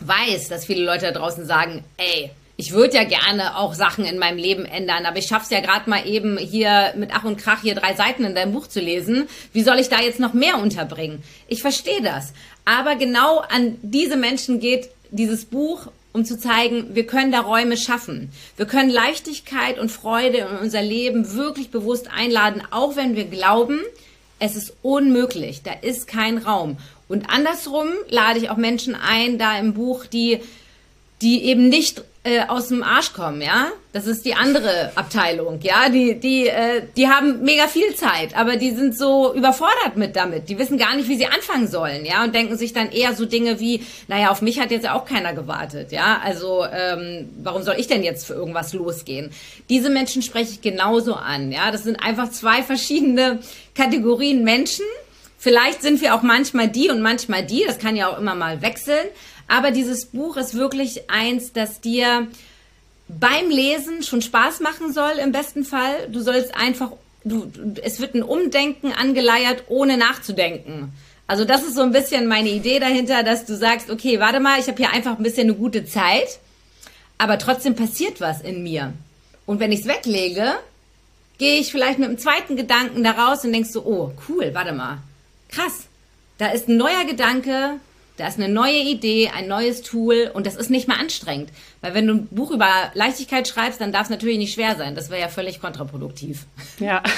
[0.00, 4.18] weiß, dass viele Leute da draußen sagen, ey, ich würde ja gerne auch Sachen in
[4.18, 7.62] meinem Leben ändern, aber ich schaff's ja gerade mal eben hier mit Ach und Krach
[7.62, 9.28] hier drei Seiten in deinem Buch zu lesen.
[9.52, 11.22] Wie soll ich da jetzt noch mehr unterbringen?
[11.46, 12.32] Ich verstehe das.
[12.64, 17.76] Aber genau an diese Menschen geht dieses Buch um zu zeigen, wir können da Räume
[17.76, 18.32] schaffen.
[18.56, 23.78] Wir können Leichtigkeit und Freude in unser Leben wirklich bewusst einladen, auch wenn wir glauben,
[24.40, 26.78] es ist unmöglich, da ist kein Raum.
[27.06, 30.40] Und andersrum lade ich auch Menschen ein, da im Buch, die,
[31.22, 33.68] die eben nicht äh, aus dem Arsch kommen, ja.
[33.92, 35.88] Das ist die andere Abteilung, ja.
[35.88, 40.48] Die, die, äh, die haben mega viel Zeit, aber die sind so überfordert mit damit.
[40.48, 43.24] Die wissen gar nicht, wie sie anfangen sollen, ja, und denken sich dann eher so
[43.24, 46.20] Dinge wie, naja, auf mich hat jetzt ja auch keiner gewartet, ja.
[46.22, 49.30] Also ähm, warum soll ich denn jetzt für irgendwas losgehen?
[49.70, 51.70] Diese Menschen spreche ich genauso an, ja.
[51.70, 53.40] Das sind einfach zwei verschiedene
[53.74, 54.84] Kategorien Menschen.
[55.40, 57.64] Vielleicht sind wir auch manchmal die und manchmal die.
[57.64, 59.06] Das kann ja auch immer mal wechseln.
[59.48, 62.28] Aber dieses Buch ist wirklich eins, das dir
[63.08, 66.08] beim Lesen schon Spaß machen soll, im besten Fall.
[66.10, 66.92] Du sollst einfach,
[67.24, 67.50] du,
[67.82, 70.92] es wird ein Umdenken angeleiert, ohne nachzudenken.
[71.26, 74.60] Also das ist so ein bisschen meine Idee dahinter, dass du sagst, okay, warte mal,
[74.60, 76.38] ich habe hier einfach ein bisschen eine gute Zeit,
[77.16, 78.92] aber trotzdem passiert was in mir.
[79.44, 80.54] Und wenn ich es weglege,
[81.38, 84.72] gehe ich vielleicht mit einem zweiten Gedanken da raus und denkst so, oh, cool, warte
[84.72, 84.98] mal,
[85.48, 85.84] krass,
[86.38, 87.78] da ist ein neuer Gedanke,
[88.18, 91.50] da ist eine neue Idee, ein neues Tool und das ist nicht mehr anstrengend.
[91.80, 94.96] Weil wenn du ein Buch über Leichtigkeit schreibst, dann darf es natürlich nicht schwer sein.
[94.96, 96.44] Das wäre ja völlig kontraproduktiv.
[96.78, 97.02] Ja.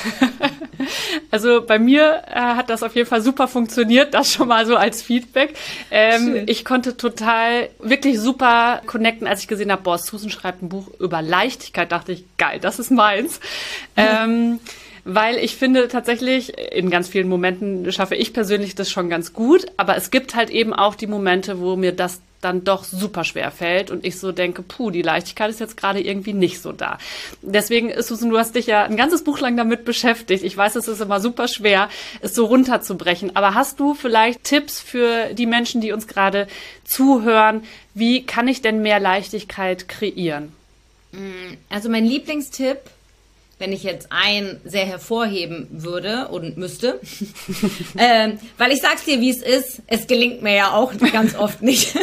[1.30, 4.76] Also bei mir äh, hat das auf jeden Fall super funktioniert, das schon mal so
[4.76, 5.54] als Feedback.
[5.90, 10.68] Ähm, ich konnte total, wirklich super connecten, als ich gesehen habe, boah, Susan schreibt ein
[10.68, 13.40] Buch über Leichtigkeit, dachte ich, geil, das ist meins.
[13.96, 14.58] ähm,
[15.04, 19.66] weil ich finde tatsächlich, in ganz vielen Momenten schaffe ich persönlich das schon ganz gut,
[19.76, 23.50] aber es gibt halt eben auch die Momente, wo mir das dann doch super schwer
[23.50, 26.98] fällt und ich so denke, puh, die Leichtigkeit ist jetzt gerade irgendwie nicht so da.
[27.42, 30.42] Deswegen, Susan, du hast dich ja ein ganzes Buch lang damit beschäftigt.
[30.42, 31.88] Ich weiß, es ist immer super schwer,
[32.22, 33.36] es so runterzubrechen.
[33.36, 36.46] Aber hast du vielleicht Tipps für die Menschen, die uns gerade
[36.84, 37.62] zuhören?
[37.94, 40.52] Wie kann ich denn mehr Leichtigkeit kreieren?
[41.68, 42.78] Also mein Lieblingstipp
[43.60, 46.98] wenn ich jetzt ein sehr hervorheben würde und müsste.
[47.98, 51.62] ähm, weil ich sag's dir, wie es ist, es gelingt mir ja auch ganz oft
[51.62, 51.94] nicht.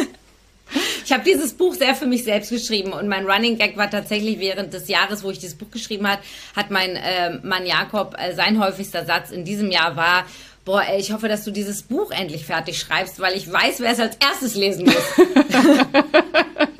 [1.04, 4.38] ich habe dieses Buch sehr für mich selbst geschrieben und mein Running Gag war tatsächlich
[4.38, 6.20] während des Jahres, wo ich dieses Buch geschrieben hat,
[6.54, 10.26] hat mein äh, Mann Jakob äh, sein häufigster Satz in diesem Jahr war,
[10.64, 13.90] boah, ey, ich hoffe, dass du dieses Buch endlich fertig schreibst, weil ich weiß, wer
[13.90, 14.94] es als erstes lesen muss.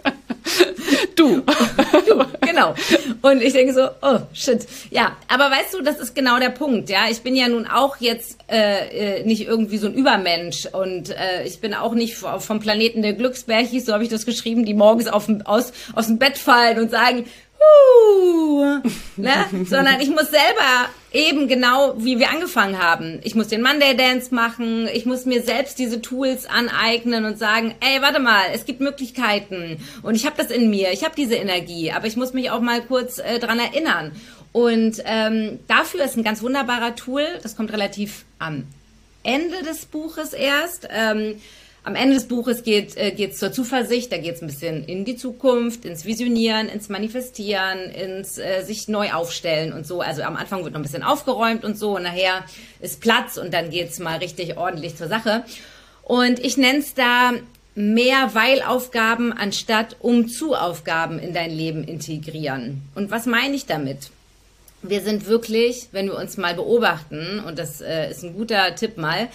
[1.17, 1.43] du.
[2.07, 2.75] du, genau.
[3.23, 4.67] Und ich denke so, oh shit.
[4.91, 6.91] Ja, aber weißt du, das ist genau der Punkt.
[6.91, 11.11] Ja, ich bin ja nun auch jetzt äh, äh nicht irgendwie so ein Übermensch und
[11.11, 14.75] äh, ich bin auch nicht vom Planeten der Glücksbärchis, so habe ich das geschrieben, die
[14.75, 17.25] morgens auf, aus, aus dem Bett fallen und sagen,
[17.61, 18.81] uh,
[19.17, 19.47] ne?
[19.67, 23.21] sondern ich muss selber eben genau, wie wir angefangen haben.
[23.23, 27.75] Ich muss den Monday Dance machen, ich muss mir selbst diese Tools aneignen und sagen,
[27.81, 31.37] ey, warte mal, es gibt Möglichkeiten und ich habe das in mir, ich habe diese
[31.37, 34.13] Energie, aber ich muss mich auch mal kurz äh, dran erinnern.
[34.53, 38.65] Und ähm, dafür ist ein ganz wunderbarer Tool, das kommt relativ am
[39.23, 40.89] Ende des Buches erst.
[40.91, 41.41] Ähm,
[41.89, 45.17] am Ende des Buches geht äh, zur Zuversicht, da geht es ein bisschen in die
[45.17, 50.03] Zukunft, ins Visionieren, ins Manifestieren, ins äh, sich neu aufstellen und so.
[50.03, 52.45] Also am Anfang wird noch ein bisschen aufgeräumt und so und nachher
[52.81, 55.45] ist Platz und dann geht es mal richtig ordentlich zur Sache.
[56.03, 57.33] Und ich nenne es da
[57.75, 62.83] mehr Weilaufgaben anstatt Um-zu-Aufgaben in dein Leben integrieren.
[62.97, 64.11] Und was meine ich damit?
[64.83, 68.99] Wir sind wirklich, wenn wir uns mal beobachten, und das äh, ist ein guter Tipp
[68.99, 69.29] mal,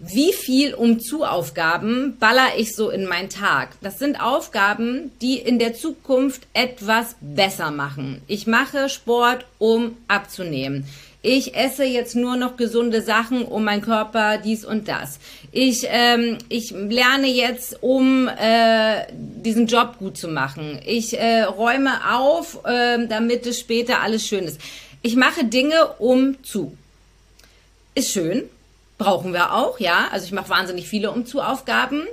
[0.00, 3.70] wie viel Umzu-Aufgaben baller ich so in meinen Tag?
[3.80, 8.22] Das sind Aufgaben, die in der Zukunft etwas besser machen.
[8.28, 10.86] Ich mache Sport, um abzunehmen.
[11.20, 15.18] Ich esse jetzt nur noch gesunde Sachen, um meinen Körper dies und das.
[15.50, 20.78] Ich, ähm, ich lerne jetzt, um äh, diesen Job gut zu machen.
[20.86, 24.60] Ich äh, räume auf, äh, damit es später alles schön ist.
[25.02, 26.76] Ich mache Dinge um zu.
[27.96, 28.44] Ist schön,
[28.98, 30.08] Brauchen wir auch, ja.
[30.10, 32.06] Also ich mache wahnsinnig viele Umzugaufgaben.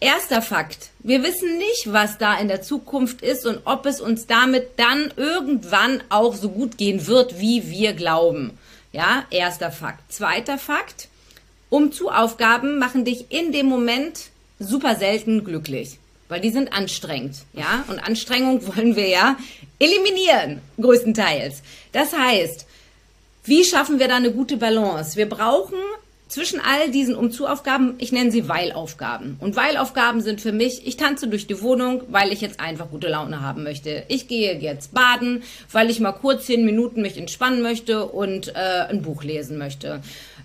[0.00, 0.90] Erster Fakt.
[0.98, 5.12] Wir wissen nicht, was da in der Zukunft ist und ob es uns damit dann
[5.16, 8.58] irgendwann auch so gut gehen wird, wie wir glauben.
[8.92, 10.12] Ja, erster Fakt.
[10.12, 11.08] Zweiter Fakt.
[11.70, 17.84] Umzugaufgaben machen dich in dem Moment super selten glücklich, weil die sind anstrengend, ja?
[17.88, 19.36] Und Anstrengung wollen wir ja
[19.78, 21.62] eliminieren, größtenteils.
[21.92, 22.63] Das heißt,
[23.44, 25.16] wie schaffen wir da eine gute Balance?
[25.16, 25.78] Wir brauchen
[26.28, 29.36] zwischen all diesen Umzugaufgaben, ich nenne sie Weilaufgaben.
[29.40, 33.08] Und Weilaufgaben sind für mich, ich tanze durch die Wohnung, weil ich jetzt einfach gute
[33.08, 34.04] Laune haben möchte.
[34.08, 38.88] Ich gehe jetzt baden, weil ich mal kurz zehn Minuten mich entspannen möchte und äh,
[38.88, 40.00] ein Buch lesen möchte.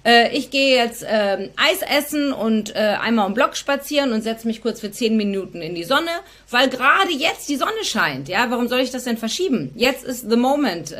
[0.05, 4.47] Äh, ich gehe jetzt äh, Eis essen und äh, einmal im Block spazieren und setze
[4.47, 6.11] mich kurz für zehn Minuten in die Sonne,
[6.49, 8.29] weil gerade jetzt die Sonne scheint.
[8.29, 9.71] Ja, warum soll ich das denn verschieben?
[9.75, 10.93] Jetzt ist the moment.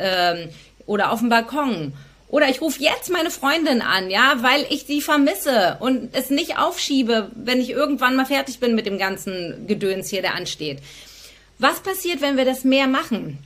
[0.90, 1.92] Oder auf dem Balkon
[2.26, 6.58] oder ich rufe jetzt meine Freundin an, ja, weil ich sie vermisse und es nicht
[6.58, 10.78] aufschiebe, wenn ich irgendwann mal fertig bin mit dem ganzen Gedöns hier, der ansteht.
[11.60, 13.38] Was passiert, wenn wir das mehr machen?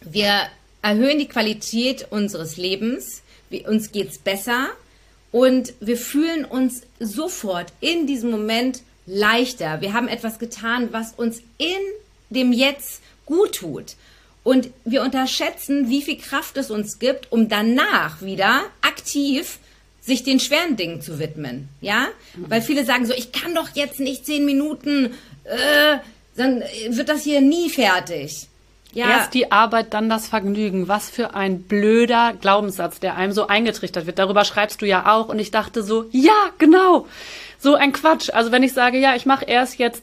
[0.00, 0.46] Wir
[0.80, 3.20] erhöhen die Qualität unseres Lebens,
[3.66, 4.68] uns geht's besser
[5.32, 9.82] und wir fühlen uns sofort in diesem Moment leichter.
[9.82, 11.80] Wir haben etwas getan, was uns in
[12.30, 13.96] dem Jetzt gut tut.
[14.42, 19.58] Und wir unterschätzen, wie viel Kraft es uns gibt, um danach wieder aktiv
[20.00, 21.68] sich den schweren Dingen zu widmen.
[21.80, 22.06] Ja?
[22.48, 25.98] Weil viele sagen so, ich kann doch jetzt nicht zehn Minuten, äh,
[26.36, 28.48] dann wird das hier nie fertig.
[28.92, 29.08] Ja.
[29.08, 30.88] Erst die Arbeit, dann das Vergnügen.
[30.88, 34.18] Was für ein blöder Glaubenssatz, der einem so eingetrichtert wird.
[34.18, 35.28] Darüber schreibst du ja auch.
[35.28, 37.06] Und ich dachte so, ja, genau.
[37.60, 38.30] So ein Quatsch.
[38.30, 40.02] Also wenn ich sage, ja, ich mache erst jetzt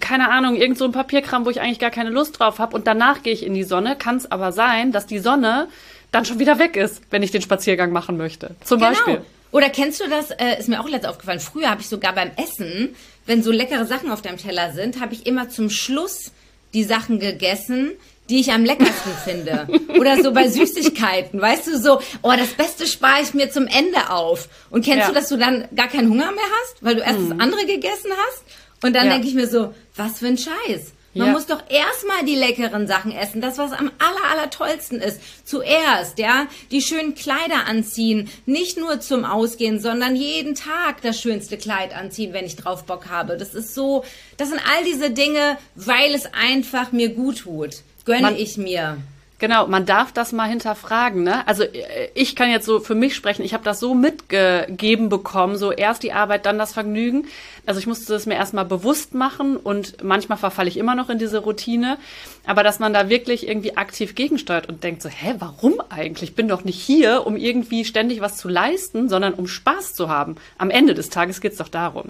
[0.00, 2.86] keine Ahnung, irgend so ein Papierkram, wo ich eigentlich gar keine Lust drauf habe und
[2.86, 5.68] danach gehe ich in die Sonne, kann es aber sein, dass die Sonne
[6.12, 8.54] dann schon wieder weg ist, wenn ich den Spaziergang machen möchte.
[8.64, 8.90] Zum genau.
[8.90, 9.22] Beispiel.
[9.50, 12.30] Oder kennst du das, äh, ist mir auch letztens aufgefallen, früher habe ich sogar beim
[12.36, 12.94] Essen,
[13.26, 16.32] wenn so leckere Sachen auf deinem Teller sind, habe ich immer zum Schluss
[16.74, 17.92] die Sachen gegessen,
[18.28, 19.66] die ich am leckersten finde.
[19.98, 24.10] Oder so bei Süßigkeiten, weißt du, so, oh, das Beste spare ich mir zum Ende
[24.10, 24.48] auf.
[24.70, 25.08] Und kennst ja.
[25.08, 27.30] du, dass du dann gar keinen Hunger mehr hast, weil du erst mhm.
[27.30, 28.44] das andere gegessen hast?
[28.82, 29.12] Und dann ja.
[29.14, 30.92] denke ich mir so, was für ein Scheiß.
[31.14, 31.32] Man ja.
[31.32, 35.20] muss doch erstmal die leckeren Sachen essen, das was am aller aller tollsten ist.
[35.44, 41.56] Zuerst, ja, die schönen Kleider anziehen, nicht nur zum Ausgehen, sondern jeden Tag das schönste
[41.56, 43.36] Kleid anziehen, wenn ich drauf Bock habe.
[43.36, 44.04] Das ist so,
[44.36, 47.82] das sind all diese Dinge, weil es einfach mir gut tut.
[48.08, 48.98] Gönne ich mir.
[49.40, 51.22] Genau, man darf das mal hinterfragen.
[51.22, 51.46] Ne?
[51.46, 55.56] Also äh, ich kann jetzt so für mich sprechen, ich habe das so mitgegeben bekommen,
[55.56, 57.26] so erst die Arbeit, dann das Vergnügen.
[57.64, 61.18] Also ich musste das mir erstmal bewusst machen und manchmal verfalle ich immer noch in
[61.18, 61.98] diese Routine.
[62.46, 66.30] Aber dass man da wirklich irgendwie aktiv gegensteuert und denkt so, hä, warum eigentlich?
[66.30, 70.08] Ich bin doch nicht hier, um irgendwie ständig was zu leisten, sondern um Spaß zu
[70.08, 70.34] haben.
[70.56, 72.06] Am Ende des Tages geht's doch darum.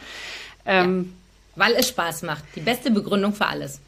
[0.64, 1.12] Ähm,
[1.56, 2.44] ja, weil es Spaß macht.
[2.56, 3.80] Die beste Begründung für alles.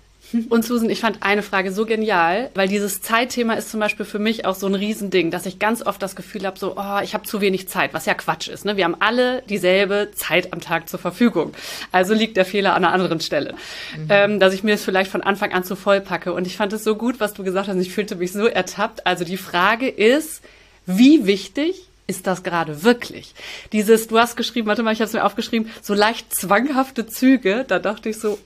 [0.48, 4.18] Und Susan, ich fand eine Frage so genial, weil dieses Zeitthema ist zum Beispiel für
[4.18, 7.14] mich auch so ein Riesending, dass ich ganz oft das Gefühl habe, so, oh, ich
[7.14, 8.64] habe zu wenig Zeit, was ja Quatsch ist.
[8.64, 8.76] Ne?
[8.76, 11.52] Wir haben alle dieselbe Zeit am Tag zur Verfügung.
[11.92, 13.54] Also liegt der Fehler an einer anderen Stelle.
[13.96, 14.06] Mhm.
[14.08, 16.32] Ähm, dass ich mir es vielleicht von Anfang an zu voll packe.
[16.32, 17.76] Und ich fand es so gut, was du gesagt hast.
[17.76, 19.06] Ich fühlte mich so ertappt.
[19.06, 20.42] Also die Frage ist,
[20.86, 23.34] wie wichtig ist das gerade wirklich?
[23.72, 27.64] Dieses, du hast geschrieben, warte mal, ich habe es mir aufgeschrieben, so leicht zwanghafte Züge.
[27.66, 28.38] Da dachte ich so,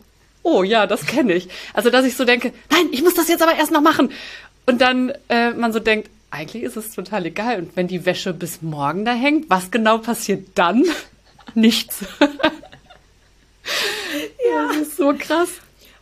[0.45, 1.49] oh ja, das kenne ich.
[1.73, 4.13] Also, dass ich so denke, nein, ich muss das jetzt aber erst noch machen.
[4.67, 7.59] Und dann äh, man so denkt, eigentlich ist es total egal.
[7.59, 10.85] Und wenn die Wäsche bis morgen da hängt, was genau passiert dann?
[11.55, 12.05] Nichts.
[12.21, 12.29] ja,
[14.69, 15.49] das ist so krass.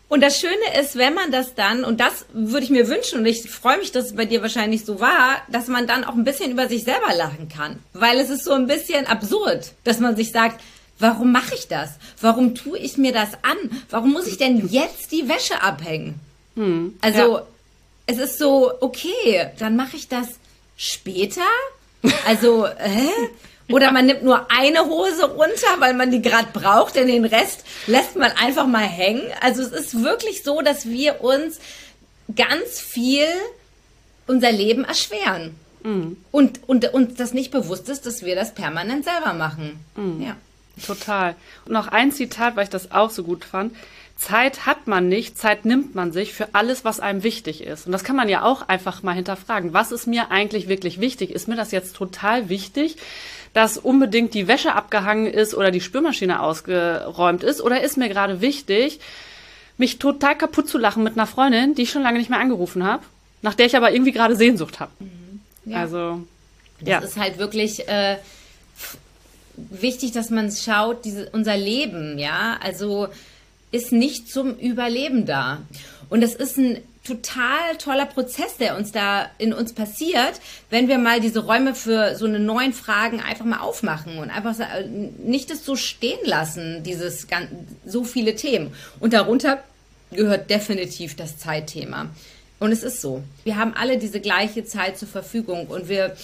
[0.08, 3.26] Und das Schöne ist, wenn man das dann, und das würde ich mir wünschen, und
[3.26, 6.24] ich freue mich, dass es bei dir wahrscheinlich so war, dass man dann auch ein
[6.24, 7.78] bisschen über sich selber lachen kann.
[7.94, 10.60] Weil es ist so ein bisschen absurd, dass man sich sagt,
[11.02, 11.90] Warum mache ich das?
[12.20, 13.56] Warum tue ich mir das an?
[13.90, 16.20] Warum muss ich denn jetzt die Wäsche abhängen?
[16.54, 17.46] Hm, also ja.
[18.06, 20.28] es ist so, okay, dann mache ich das
[20.76, 21.40] später.
[22.24, 23.08] Also, hä?
[23.68, 27.64] Oder man nimmt nur eine Hose runter, weil man die gerade braucht, denn den Rest
[27.88, 29.24] lässt man einfach mal hängen.
[29.40, 31.58] Also es ist wirklich so, dass wir uns
[32.36, 33.26] ganz viel
[34.28, 35.56] unser Leben erschweren.
[35.82, 36.16] Mhm.
[36.30, 39.80] Und, und uns das nicht bewusst ist, dass wir das permanent selber machen.
[39.96, 40.22] Mhm.
[40.22, 40.36] Ja.
[40.84, 41.34] Total.
[41.64, 43.74] Und noch ein Zitat, weil ich das auch so gut fand.
[44.16, 47.86] Zeit hat man nicht, Zeit nimmt man sich für alles, was einem wichtig ist.
[47.86, 49.72] Und das kann man ja auch einfach mal hinterfragen.
[49.72, 51.30] Was ist mir eigentlich wirklich wichtig?
[51.30, 52.96] Ist mir das jetzt total wichtig,
[53.52, 57.60] dass unbedingt die Wäsche abgehangen ist oder die Spülmaschine ausgeräumt ist?
[57.60, 59.00] Oder ist mir gerade wichtig,
[59.76, 62.84] mich total kaputt zu lachen mit einer Freundin, die ich schon lange nicht mehr angerufen
[62.84, 63.02] habe,
[63.42, 64.92] nach der ich aber irgendwie gerade Sehnsucht habe?
[65.00, 65.40] Mhm.
[65.64, 65.78] Ja.
[65.78, 66.22] Also,
[66.80, 66.98] das ja.
[66.98, 67.88] ist halt wirklich.
[67.88, 68.18] Äh
[69.56, 73.08] wichtig, dass man schaut, diese, unser Leben, ja, also
[73.70, 75.62] ist nicht zum Überleben da.
[76.08, 80.98] Und das ist ein total toller Prozess, der uns da in uns passiert, wenn wir
[80.98, 84.54] mal diese Räume für so eine neuen Fragen einfach mal aufmachen und einfach
[85.18, 87.26] nicht das so stehen lassen, dieses
[87.84, 88.72] so viele Themen.
[89.00, 89.64] Und darunter
[90.12, 92.06] gehört definitiv das Zeitthema.
[92.60, 93.24] Und es ist so.
[93.42, 96.16] Wir haben alle diese gleiche Zeit zur Verfügung und wir,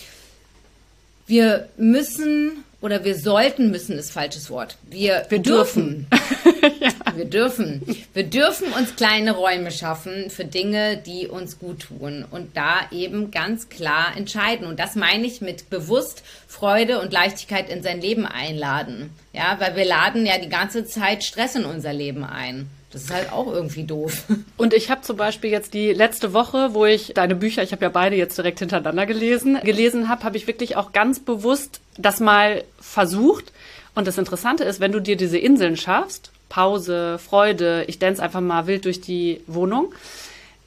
[1.26, 4.76] wir müssen oder wir sollten müssen ist falsches Wort.
[4.88, 6.06] Wir, wir dürfen.
[6.80, 6.90] ja.
[7.16, 7.82] Wir dürfen.
[8.14, 13.32] Wir dürfen uns kleine Räume schaffen für Dinge, die uns gut tun und da eben
[13.32, 14.66] ganz klar entscheiden.
[14.66, 19.10] Und das meine ich mit bewusst Freude und Leichtigkeit in sein Leben einladen.
[19.32, 22.70] Ja, weil wir laden ja die ganze Zeit Stress in unser Leben ein.
[22.90, 24.24] Das ist halt auch irgendwie doof.
[24.56, 27.84] Und ich habe zum Beispiel jetzt die letzte Woche, wo ich deine Bücher, ich habe
[27.84, 32.20] ja beide jetzt direkt hintereinander gelesen, gelesen habe, habe ich wirklich auch ganz bewusst das
[32.20, 33.52] mal versucht.
[33.94, 38.40] Und das Interessante ist, wenn du dir diese Inseln schaffst, Pause, Freude, ich dance einfach
[38.40, 39.92] mal wild durch die Wohnung,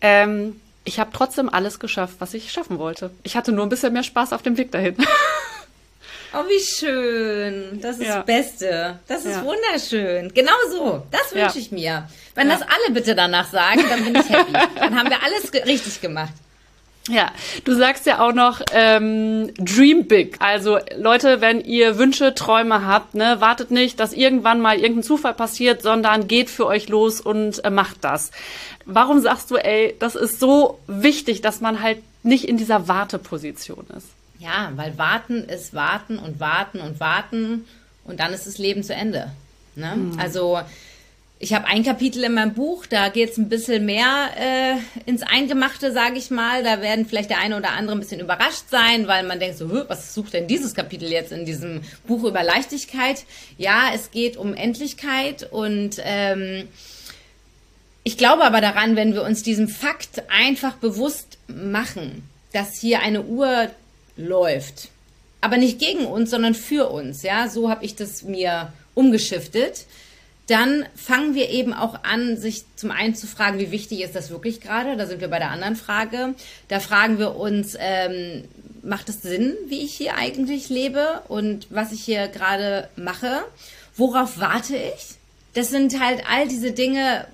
[0.02, 3.12] ähm, ich habe trotzdem alles geschafft, was ich schaffen wollte.
[3.24, 4.96] Ich hatte nur ein bisschen mehr Spaß auf dem Weg dahin.
[6.34, 7.82] Oh, wie schön.
[7.82, 8.18] Das ist ja.
[8.18, 9.00] das Beste.
[9.08, 9.44] Das ist ja.
[9.44, 10.34] wunderschön.
[10.34, 11.04] Genau so.
[11.12, 12.08] Das wünsche ich mir.
[12.36, 14.54] Wenn das alle bitte danach sagen, dann bin ich happy.
[14.80, 16.34] dann haben wir alles richtig gemacht.
[17.10, 17.32] Ja,
[17.66, 20.38] du sagst ja auch noch ähm, Dream Big.
[20.40, 25.34] Also Leute, wenn ihr Wünsche, Träume habt, ne, wartet nicht, dass irgendwann mal irgendein Zufall
[25.34, 28.32] passiert, sondern geht für euch los und äh, macht das.
[28.86, 33.88] Warum sagst du, ey, das ist so wichtig, dass man halt nicht in dieser Warteposition
[33.98, 34.08] ist?
[34.42, 37.66] Ja, weil warten ist warten und warten und warten
[38.06, 39.32] und dann ist das Leben zu Ende.
[39.76, 39.96] Ne?
[39.96, 40.20] Mhm.
[40.20, 40.60] Also
[41.38, 45.22] ich habe ein Kapitel in meinem Buch, da geht es ein bisschen mehr äh, ins
[45.22, 46.64] Eingemachte, sage ich mal.
[46.64, 49.70] Da werden vielleicht der eine oder andere ein bisschen überrascht sein, weil man denkt so,
[49.88, 53.26] was sucht denn dieses Kapitel jetzt in diesem Buch über Leichtigkeit?
[53.60, 56.68] Ja, es geht um Endlichkeit und ähm,
[58.04, 63.22] ich glaube aber daran, wenn wir uns diesem Fakt einfach bewusst machen, dass hier eine
[63.22, 63.70] Uhr
[64.18, 64.90] läuft.
[65.42, 67.24] Aber nicht gegen uns, sondern für uns.
[67.24, 69.86] Ja, so habe ich das mir umgeschiftet.
[70.48, 74.30] Dann fangen wir eben auch an, sich zum einen zu fragen, wie wichtig ist das
[74.30, 74.98] wirklich gerade?
[74.98, 76.36] Da sind wir bei der anderen Frage.
[76.68, 78.44] Da fragen wir uns, ähm,
[78.84, 83.44] macht es Sinn, wie ich hier eigentlich lebe und was ich hier gerade mache?
[83.96, 85.16] Worauf warte ich?
[85.54, 87.26] Das sind halt all diese Dinge,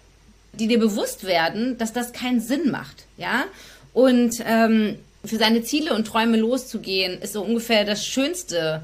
[0.54, 3.46] die dir bewusst werden, dass das keinen Sinn macht, ja.
[3.94, 8.82] Und ähm, für seine Ziele und Träume loszugehen, ist so ungefähr das Schönste,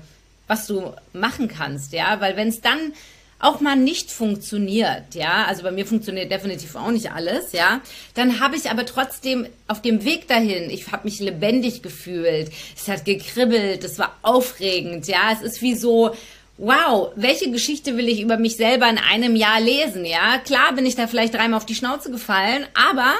[0.47, 2.93] was du machen kannst, ja, weil wenn es dann
[3.39, 7.81] auch mal nicht funktioniert, ja, also bei mir funktioniert definitiv auch nicht alles, ja,
[8.13, 12.87] dann habe ich aber trotzdem auf dem Weg dahin, ich habe mich lebendig gefühlt, es
[12.87, 16.15] hat gekribbelt, es war aufregend, ja, es ist wie so,
[16.57, 20.85] wow, welche Geschichte will ich über mich selber in einem Jahr lesen, ja, klar bin
[20.85, 23.13] ich da vielleicht dreimal auf die Schnauze gefallen, aber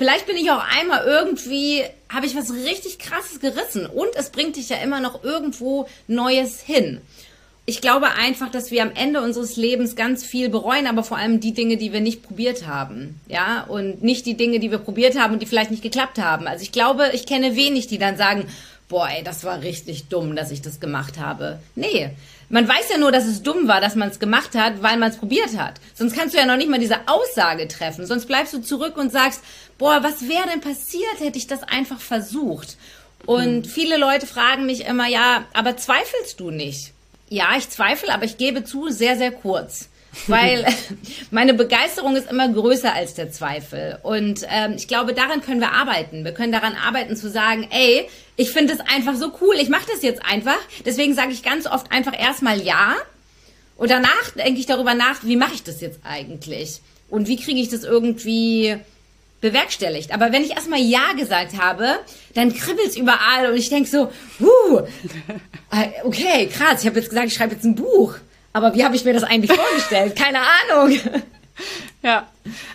[0.00, 4.56] Vielleicht bin ich auch einmal irgendwie, habe ich was richtig krasses gerissen und es bringt
[4.56, 7.00] dich ja immer noch irgendwo Neues hin.
[7.66, 11.38] Ich glaube einfach, dass wir am Ende unseres Lebens ganz viel bereuen, aber vor allem
[11.38, 13.20] die Dinge, die wir nicht probiert haben.
[13.28, 16.48] Ja, und nicht die Dinge, die wir probiert haben und die vielleicht nicht geklappt haben.
[16.48, 18.46] Also ich glaube, ich kenne wenig, die dann sagen,
[18.90, 21.60] boah, ey, das war richtig dumm, dass ich das gemacht habe.
[21.76, 22.10] Nee,
[22.50, 25.10] man weiß ja nur, dass es dumm war, dass man es gemacht hat, weil man
[25.10, 25.80] es probiert hat.
[25.94, 28.04] Sonst kannst du ja noch nicht mal diese Aussage treffen.
[28.04, 29.42] Sonst bleibst du zurück und sagst,
[29.78, 32.76] boah, was wäre denn passiert, hätte ich das einfach versucht?
[33.24, 33.64] Und mhm.
[33.64, 36.92] viele Leute fragen mich immer, ja, aber zweifelst du nicht?
[37.28, 39.88] Ja, ich zweifle, aber ich gebe zu, sehr, sehr kurz.
[40.26, 40.66] Weil
[41.30, 43.98] meine Begeisterung ist immer größer als der Zweifel.
[44.02, 46.24] Und ähm, ich glaube, daran können wir arbeiten.
[46.24, 49.86] Wir können daran arbeiten zu sagen, ey, ich finde es einfach so cool, ich mache
[49.92, 50.58] das jetzt einfach.
[50.84, 52.96] Deswegen sage ich ganz oft einfach erstmal ja.
[53.76, 56.80] Und danach denke ich darüber nach, wie mache ich das jetzt eigentlich?
[57.08, 58.78] Und wie kriege ich das irgendwie
[59.40, 60.12] bewerkstelligt.
[60.12, 61.98] Aber wenn ich erstmal Ja gesagt habe,
[62.34, 64.82] dann kribbelt's überall und ich denke so, huh,
[66.04, 68.16] okay, krass, ich habe jetzt gesagt, ich schreibe jetzt ein Buch.
[68.52, 70.16] Aber wie habe ich mir das eigentlich vorgestellt?
[70.16, 70.98] Keine Ahnung.
[72.02, 72.26] Ja.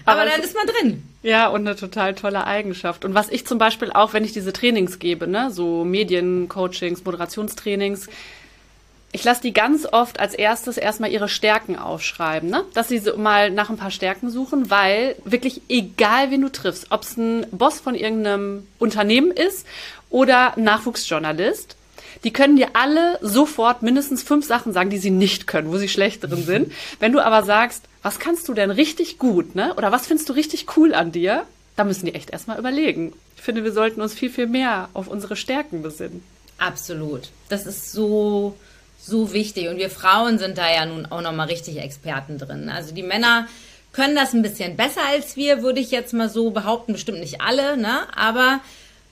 [0.06, 1.04] Aber, aber dann ist man drin.
[1.24, 3.04] Ja, und eine total tolle Eigenschaft.
[3.04, 8.08] Und was ich zum Beispiel auch, wenn ich diese Trainings gebe, ne, so Mediencoachings, Moderationstrainings,
[9.16, 12.66] ich lasse die ganz oft als erstes erstmal ihre Stärken aufschreiben, ne?
[12.74, 16.88] dass sie so mal nach ein paar Stärken suchen, weil wirklich egal, wen du triffst,
[16.90, 19.66] ob es ein Boss von irgendeinem Unternehmen ist
[20.10, 21.75] oder Nachwuchsjournalist,
[22.24, 25.90] die können dir alle sofort mindestens fünf Sachen sagen, die sie nicht können, wo sie
[25.90, 26.72] schlecht drin sind.
[27.00, 29.74] Wenn du aber sagst, was kannst du denn richtig gut, ne?
[29.76, 31.44] Oder was findest du richtig cool an dir?
[31.76, 33.14] Da müssen die echt erstmal überlegen.
[33.36, 36.24] Ich finde, wir sollten uns viel, viel mehr auf unsere Stärken besinnen.
[36.58, 37.30] Absolut.
[37.50, 38.56] Das ist so
[39.06, 39.70] so wichtig.
[39.70, 42.70] Und wir Frauen sind da ja nun auch nochmal richtig Experten drin.
[42.70, 43.48] Also die Männer
[43.92, 46.94] können das ein bisschen besser als wir, würde ich jetzt mal so behaupten.
[46.94, 48.02] Bestimmt nicht alle, ne?
[48.16, 48.60] Aber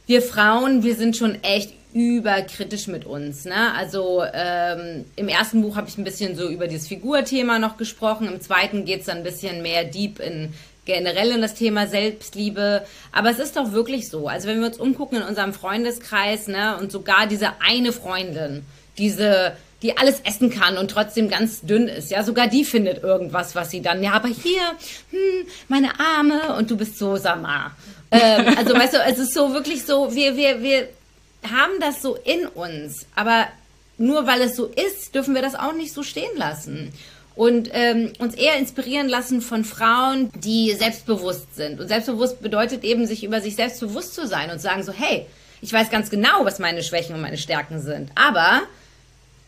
[0.08, 3.45] wir Frauen, wir sind schon echt überkritisch mit uns.
[3.45, 3.73] Ne?
[3.75, 8.27] Also ähm, im ersten Buch habe ich ein bisschen so über dieses Figurthema noch gesprochen.
[8.27, 10.53] Im zweiten geht es dann ein bisschen mehr deep in
[10.86, 12.86] generell in das Thema Selbstliebe.
[13.12, 14.28] Aber es ist doch wirklich so.
[14.28, 18.65] Also wenn wir uns umgucken in unserem Freundeskreis, ne, und sogar diese eine Freundin,
[18.97, 19.53] diese
[19.84, 22.09] die alles essen kann und trotzdem ganz dünn ist.
[22.09, 24.61] Ja, sogar die findet irgendwas, was sie dann, ja, aber hier,
[25.11, 27.76] hm, meine Arme und du bist so Samar.
[28.09, 30.88] Ähm, also weißt du, es ist so wirklich so, wir, wir, wir
[31.44, 33.48] haben das so in uns, aber
[33.98, 36.94] nur weil es so ist, dürfen wir das auch nicht so stehen lassen
[37.36, 41.80] und ähm, uns eher inspirieren lassen von Frauen, die selbstbewusst sind.
[41.80, 45.26] Und selbstbewusst bedeutet eben, sich über sich selbst bewusst zu sein und sagen so, hey,
[45.62, 48.64] ich weiß ganz genau, was meine Schwächen und meine Stärken sind, aber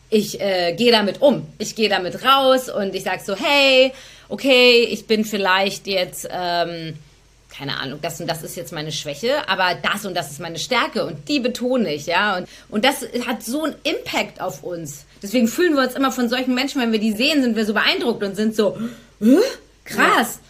[0.08, 1.46] ich äh, gehe damit um.
[1.58, 3.92] Ich gehe damit raus und ich sage so, hey,
[4.28, 6.94] okay, ich bin vielleicht jetzt, ähm,
[7.56, 10.58] keine Ahnung, das und das ist jetzt meine Schwäche, aber das und das ist meine
[10.58, 12.36] Stärke und die betone ich, ja.
[12.36, 15.06] Und, und das hat so einen Impact auf uns.
[15.22, 17.72] Deswegen fühlen wir uns immer von solchen Menschen, wenn wir die sehen, sind wir so
[17.72, 18.76] beeindruckt und sind so,
[19.84, 20.40] krass.
[20.40, 20.45] Ja.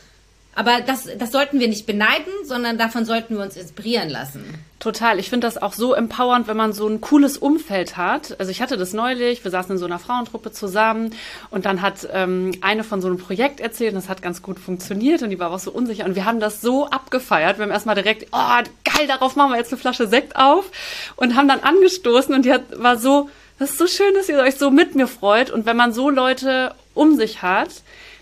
[0.57, 4.43] Aber das, das sollten wir nicht beneiden, sondern davon sollten wir uns inspirieren lassen.
[4.81, 5.19] Total.
[5.19, 8.37] Ich finde das auch so empowernd, wenn man so ein cooles Umfeld hat.
[8.39, 11.15] Also ich hatte das neulich, wir saßen in so einer Frauentruppe zusammen
[11.51, 14.59] und dann hat ähm, eine von so einem Projekt erzählt und das hat ganz gut
[14.59, 17.59] funktioniert und die war auch so unsicher und wir haben das so abgefeiert.
[17.59, 20.71] Wir haben erstmal direkt, oh geil, darauf machen wir jetzt eine Flasche Sekt auf
[21.17, 23.29] und haben dann angestoßen und die hat, war so,
[23.59, 26.09] das ist so schön, dass ihr euch so mit mir freut und wenn man so
[26.09, 27.69] Leute um sich hat,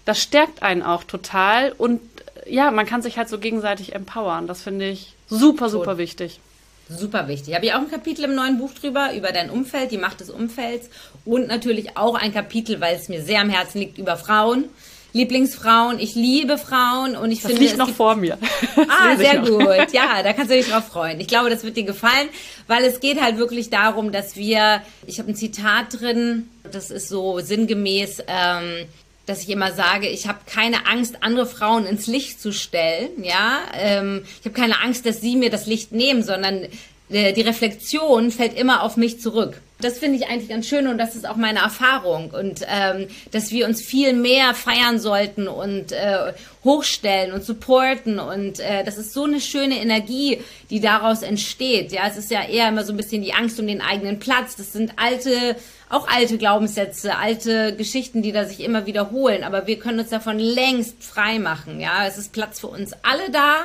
[0.04, 2.00] das stärkt einen auch total und
[2.46, 4.46] ja, man kann sich halt so gegenseitig empowern.
[4.46, 5.98] Das finde ich super, super Gut.
[5.98, 6.40] wichtig.
[6.88, 7.54] Super wichtig.
[7.54, 10.28] Habe ich auch ein Kapitel im neuen Buch drüber, über dein Umfeld, die Macht des
[10.28, 10.90] Umfelds
[11.24, 14.66] und natürlich auch ein Kapitel, weil es mir sehr am Herzen liegt, über Frauen.
[15.14, 17.66] Lieblingsfrauen, ich liebe Frauen und ich das finde.
[17.66, 18.36] liegt noch vor mir.
[18.76, 19.92] ah, sehr gut.
[19.92, 21.20] Ja, da kannst du dich drauf freuen.
[21.20, 22.28] Ich glaube, das wird dir gefallen,
[22.66, 27.08] weil es geht halt wirklich darum, dass wir, ich habe ein Zitat drin, das ist
[27.08, 28.86] so sinngemäß, ähm,
[29.26, 33.22] dass ich immer sage, ich habe keine Angst, andere Frauen ins Licht zu stellen.
[33.22, 36.66] Ja, ähm, ich habe keine Angst, dass sie mir das Licht nehmen, sondern
[37.10, 39.60] äh, die Reflexion fällt immer auf mich zurück.
[39.80, 43.50] Das finde ich eigentlich ganz schön und das ist auch meine Erfahrung und ähm, dass
[43.50, 49.12] wir uns viel mehr feiern sollten und äh, hochstellen und supporten und äh, das ist
[49.12, 51.92] so eine schöne Energie, die daraus entsteht.
[51.92, 54.56] Ja, es ist ja eher immer so ein bisschen die Angst um den eigenen Platz.
[54.56, 55.56] Das sind alte
[55.94, 59.44] auch alte Glaubenssätze, alte Geschichten, die da sich immer wiederholen.
[59.44, 61.80] Aber wir können uns davon längst frei machen.
[61.80, 63.56] Ja, es ist Platz für uns alle da.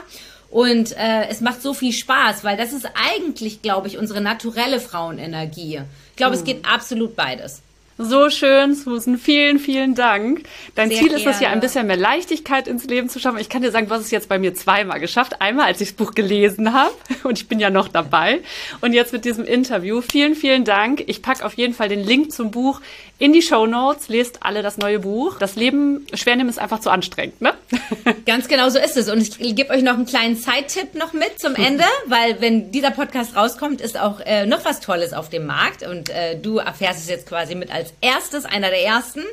[0.49, 4.79] Und äh, es macht so viel Spaß, weil das ist eigentlich, glaube ich, unsere naturelle
[4.79, 5.81] Frauenenergie.
[6.11, 6.39] Ich glaube, mhm.
[6.39, 7.61] es geht absolut beides.
[8.01, 9.17] So schön, Susan.
[9.17, 10.43] Vielen, vielen Dank.
[10.73, 13.39] Dein Sehr Ziel ist es ja, ein bisschen mehr Leichtigkeit ins Leben zu schaffen.
[13.39, 15.41] Ich kann dir sagen, du hast es jetzt bei mir zweimal geschafft.
[15.41, 16.93] Einmal, als ich das Buch gelesen habe
[17.25, 18.39] und ich bin ja noch dabei.
[18.79, 19.99] Und jetzt mit diesem Interview.
[19.99, 21.03] Vielen, vielen Dank.
[21.07, 22.79] Ich packe auf jeden Fall den Link zum Buch
[23.17, 24.07] in die Show Notes.
[24.07, 25.37] Lest alle das neue Buch.
[25.37, 27.53] Das Leben schwer nehmen ist einfach zu anstrengend, ne?
[28.25, 29.09] Ganz genau so ist es.
[29.09, 32.91] Und ich gebe euch noch einen kleinen Zeittipp noch mit zum Ende, weil wenn dieser
[32.91, 35.85] Podcast rauskommt, ist auch äh, noch was Tolles auf dem Markt.
[35.85, 39.23] Und äh, du erfährst es jetzt quasi mit als erstes, einer der ersten.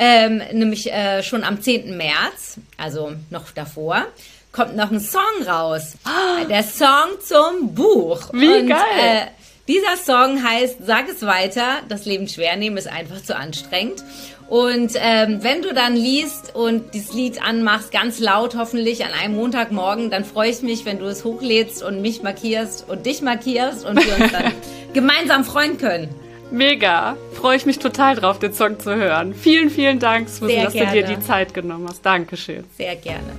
[0.00, 1.96] Ähm, nämlich äh, schon am 10.
[1.96, 4.06] März, also noch davor,
[4.52, 5.94] kommt noch ein Song raus.
[6.06, 6.44] Oh.
[6.48, 8.30] Der Song zum Buch.
[8.32, 8.78] Wie Und, geil!
[9.00, 9.26] Äh,
[9.66, 14.02] dieser Song heißt Sag es weiter, das Leben schwer nehmen ist einfach zu anstrengend.
[14.48, 19.34] Und ähm, wenn du dann liest und dieses Lied anmachst, ganz laut hoffentlich an einem
[19.34, 23.84] Montagmorgen, dann freue ich mich, wenn du es hochlädst und mich markierst und dich markierst
[23.84, 24.52] und wir uns dann
[24.94, 26.08] gemeinsam freuen können.
[26.50, 27.16] Mega.
[27.34, 29.34] Freue ich mich total drauf, den Song zu hören.
[29.34, 32.04] Vielen, vielen Dank, Susan, dass du dir die Zeit genommen hast.
[32.04, 32.64] Dankeschön.
[32.76, 33.38] Sehr gerne.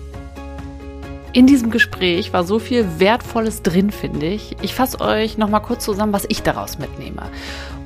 [1.32, 4.56] In diesem Gespräch war so viel Wertvolles drin, finde ich.
[4.62, 7.22] Ich fasse euch nochmal kurz zusammen, was ich daraus mitnehme.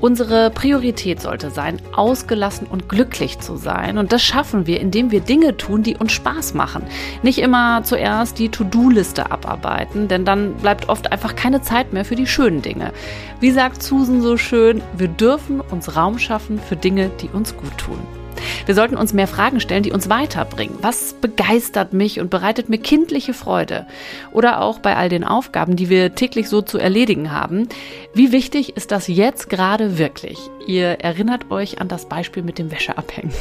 [0.03, 3.97] Unsere Priorität sollte sein, ausgelassen und glücklich zu sein.
[3.97, 6.83] Und das schaffen wir, indem wir Dinge tun, die uns Spaß machen.
[7.21, 12.17] Nicht immer zuerst die To-Do-Liste abarbeiten, denn dann bleibt oft einfach keine Zeit mehr für
[12.17, 12.91] die schönen Dinge.
[13.39, 17.77] Wie sagt Susan so schön, wir dürfen uns Raum schaffen für Dinge, die uns gut
[17.77, 18.22] tun.
[18.65, 20.77] Wir sollten uns mehr Fragen stellen, die uns weiterbringen.
[20.81, 23.85] Was begeistert mich und bereitet mir kindliche Freude?
[24.31, 27.67] Oder auch bei all den Aufgaben, die wir täglich so zu erledigen haben.
[28.13, 30.39] Wie wichtig ist das jetzt gerade wirklich?
[30.65, 33.33] Ihr erinnert euch an das Beispiel mit dem Wäscheabhängen.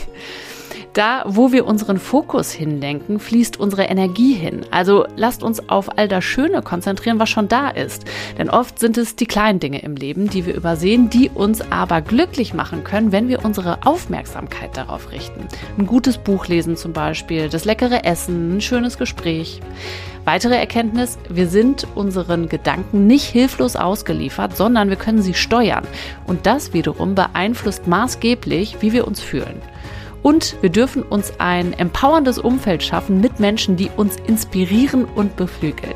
[0.93, 4.67] Da, wo wir unseren Fokus hinlenken, fließt unsere Energie hin.
[4.71, 8.05] Also lasst uns auf all das Schöne konzentrieren, was schon da ist.
[8.37, 12.03] Denn oft sind es die kleinen Dinge im Leben, die wir übersehen, die uns aber
[12.03, 15.49] glücklich machen können, wenn wir unsere Aufmerksamkeit darauf richten.
[15.79, 19.63] Ein gutes Buch lesen zum Beispiel, das leckere Essen, ein schönes Gespräch.
[20.27, 25.85] Weitere Erkenntnis, wir sind unseren Gedanken nicht hilflos ausgeliefert, sondern wir können sie steuern.
[26.27, 29.63] Und das wiederum beeinflusst maßgeblich, wie wir uns fühlen.
[30.23, 35.95] Und wir dürfen uns ein empowerndes Umfeld schaffen mit Menschen, die uns inspirieren und beflügeln.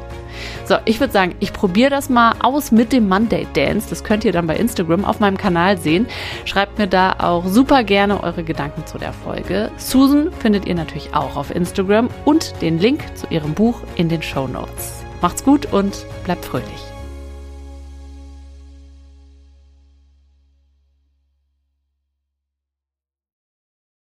[0.64, 3.88] So, ich würde sagen, ich probiere das mal aus mit dem Monday Dance.
[3.88, 6.06] Das könnt ihr dann bei Instagram auf meinem Kanal sehen.
[6.44, 9.70] Schreibt mir da auch super gerne eure Gedanken zu der Folge.
[9.76, 14.22] Susan findet ihr natürlich auch auf Instagram und den Link zu ihrem Buch in den
[14.22, 15.04] Show Notes.
[15.22, 16.95] Macht's gut und bleibt fröhlich.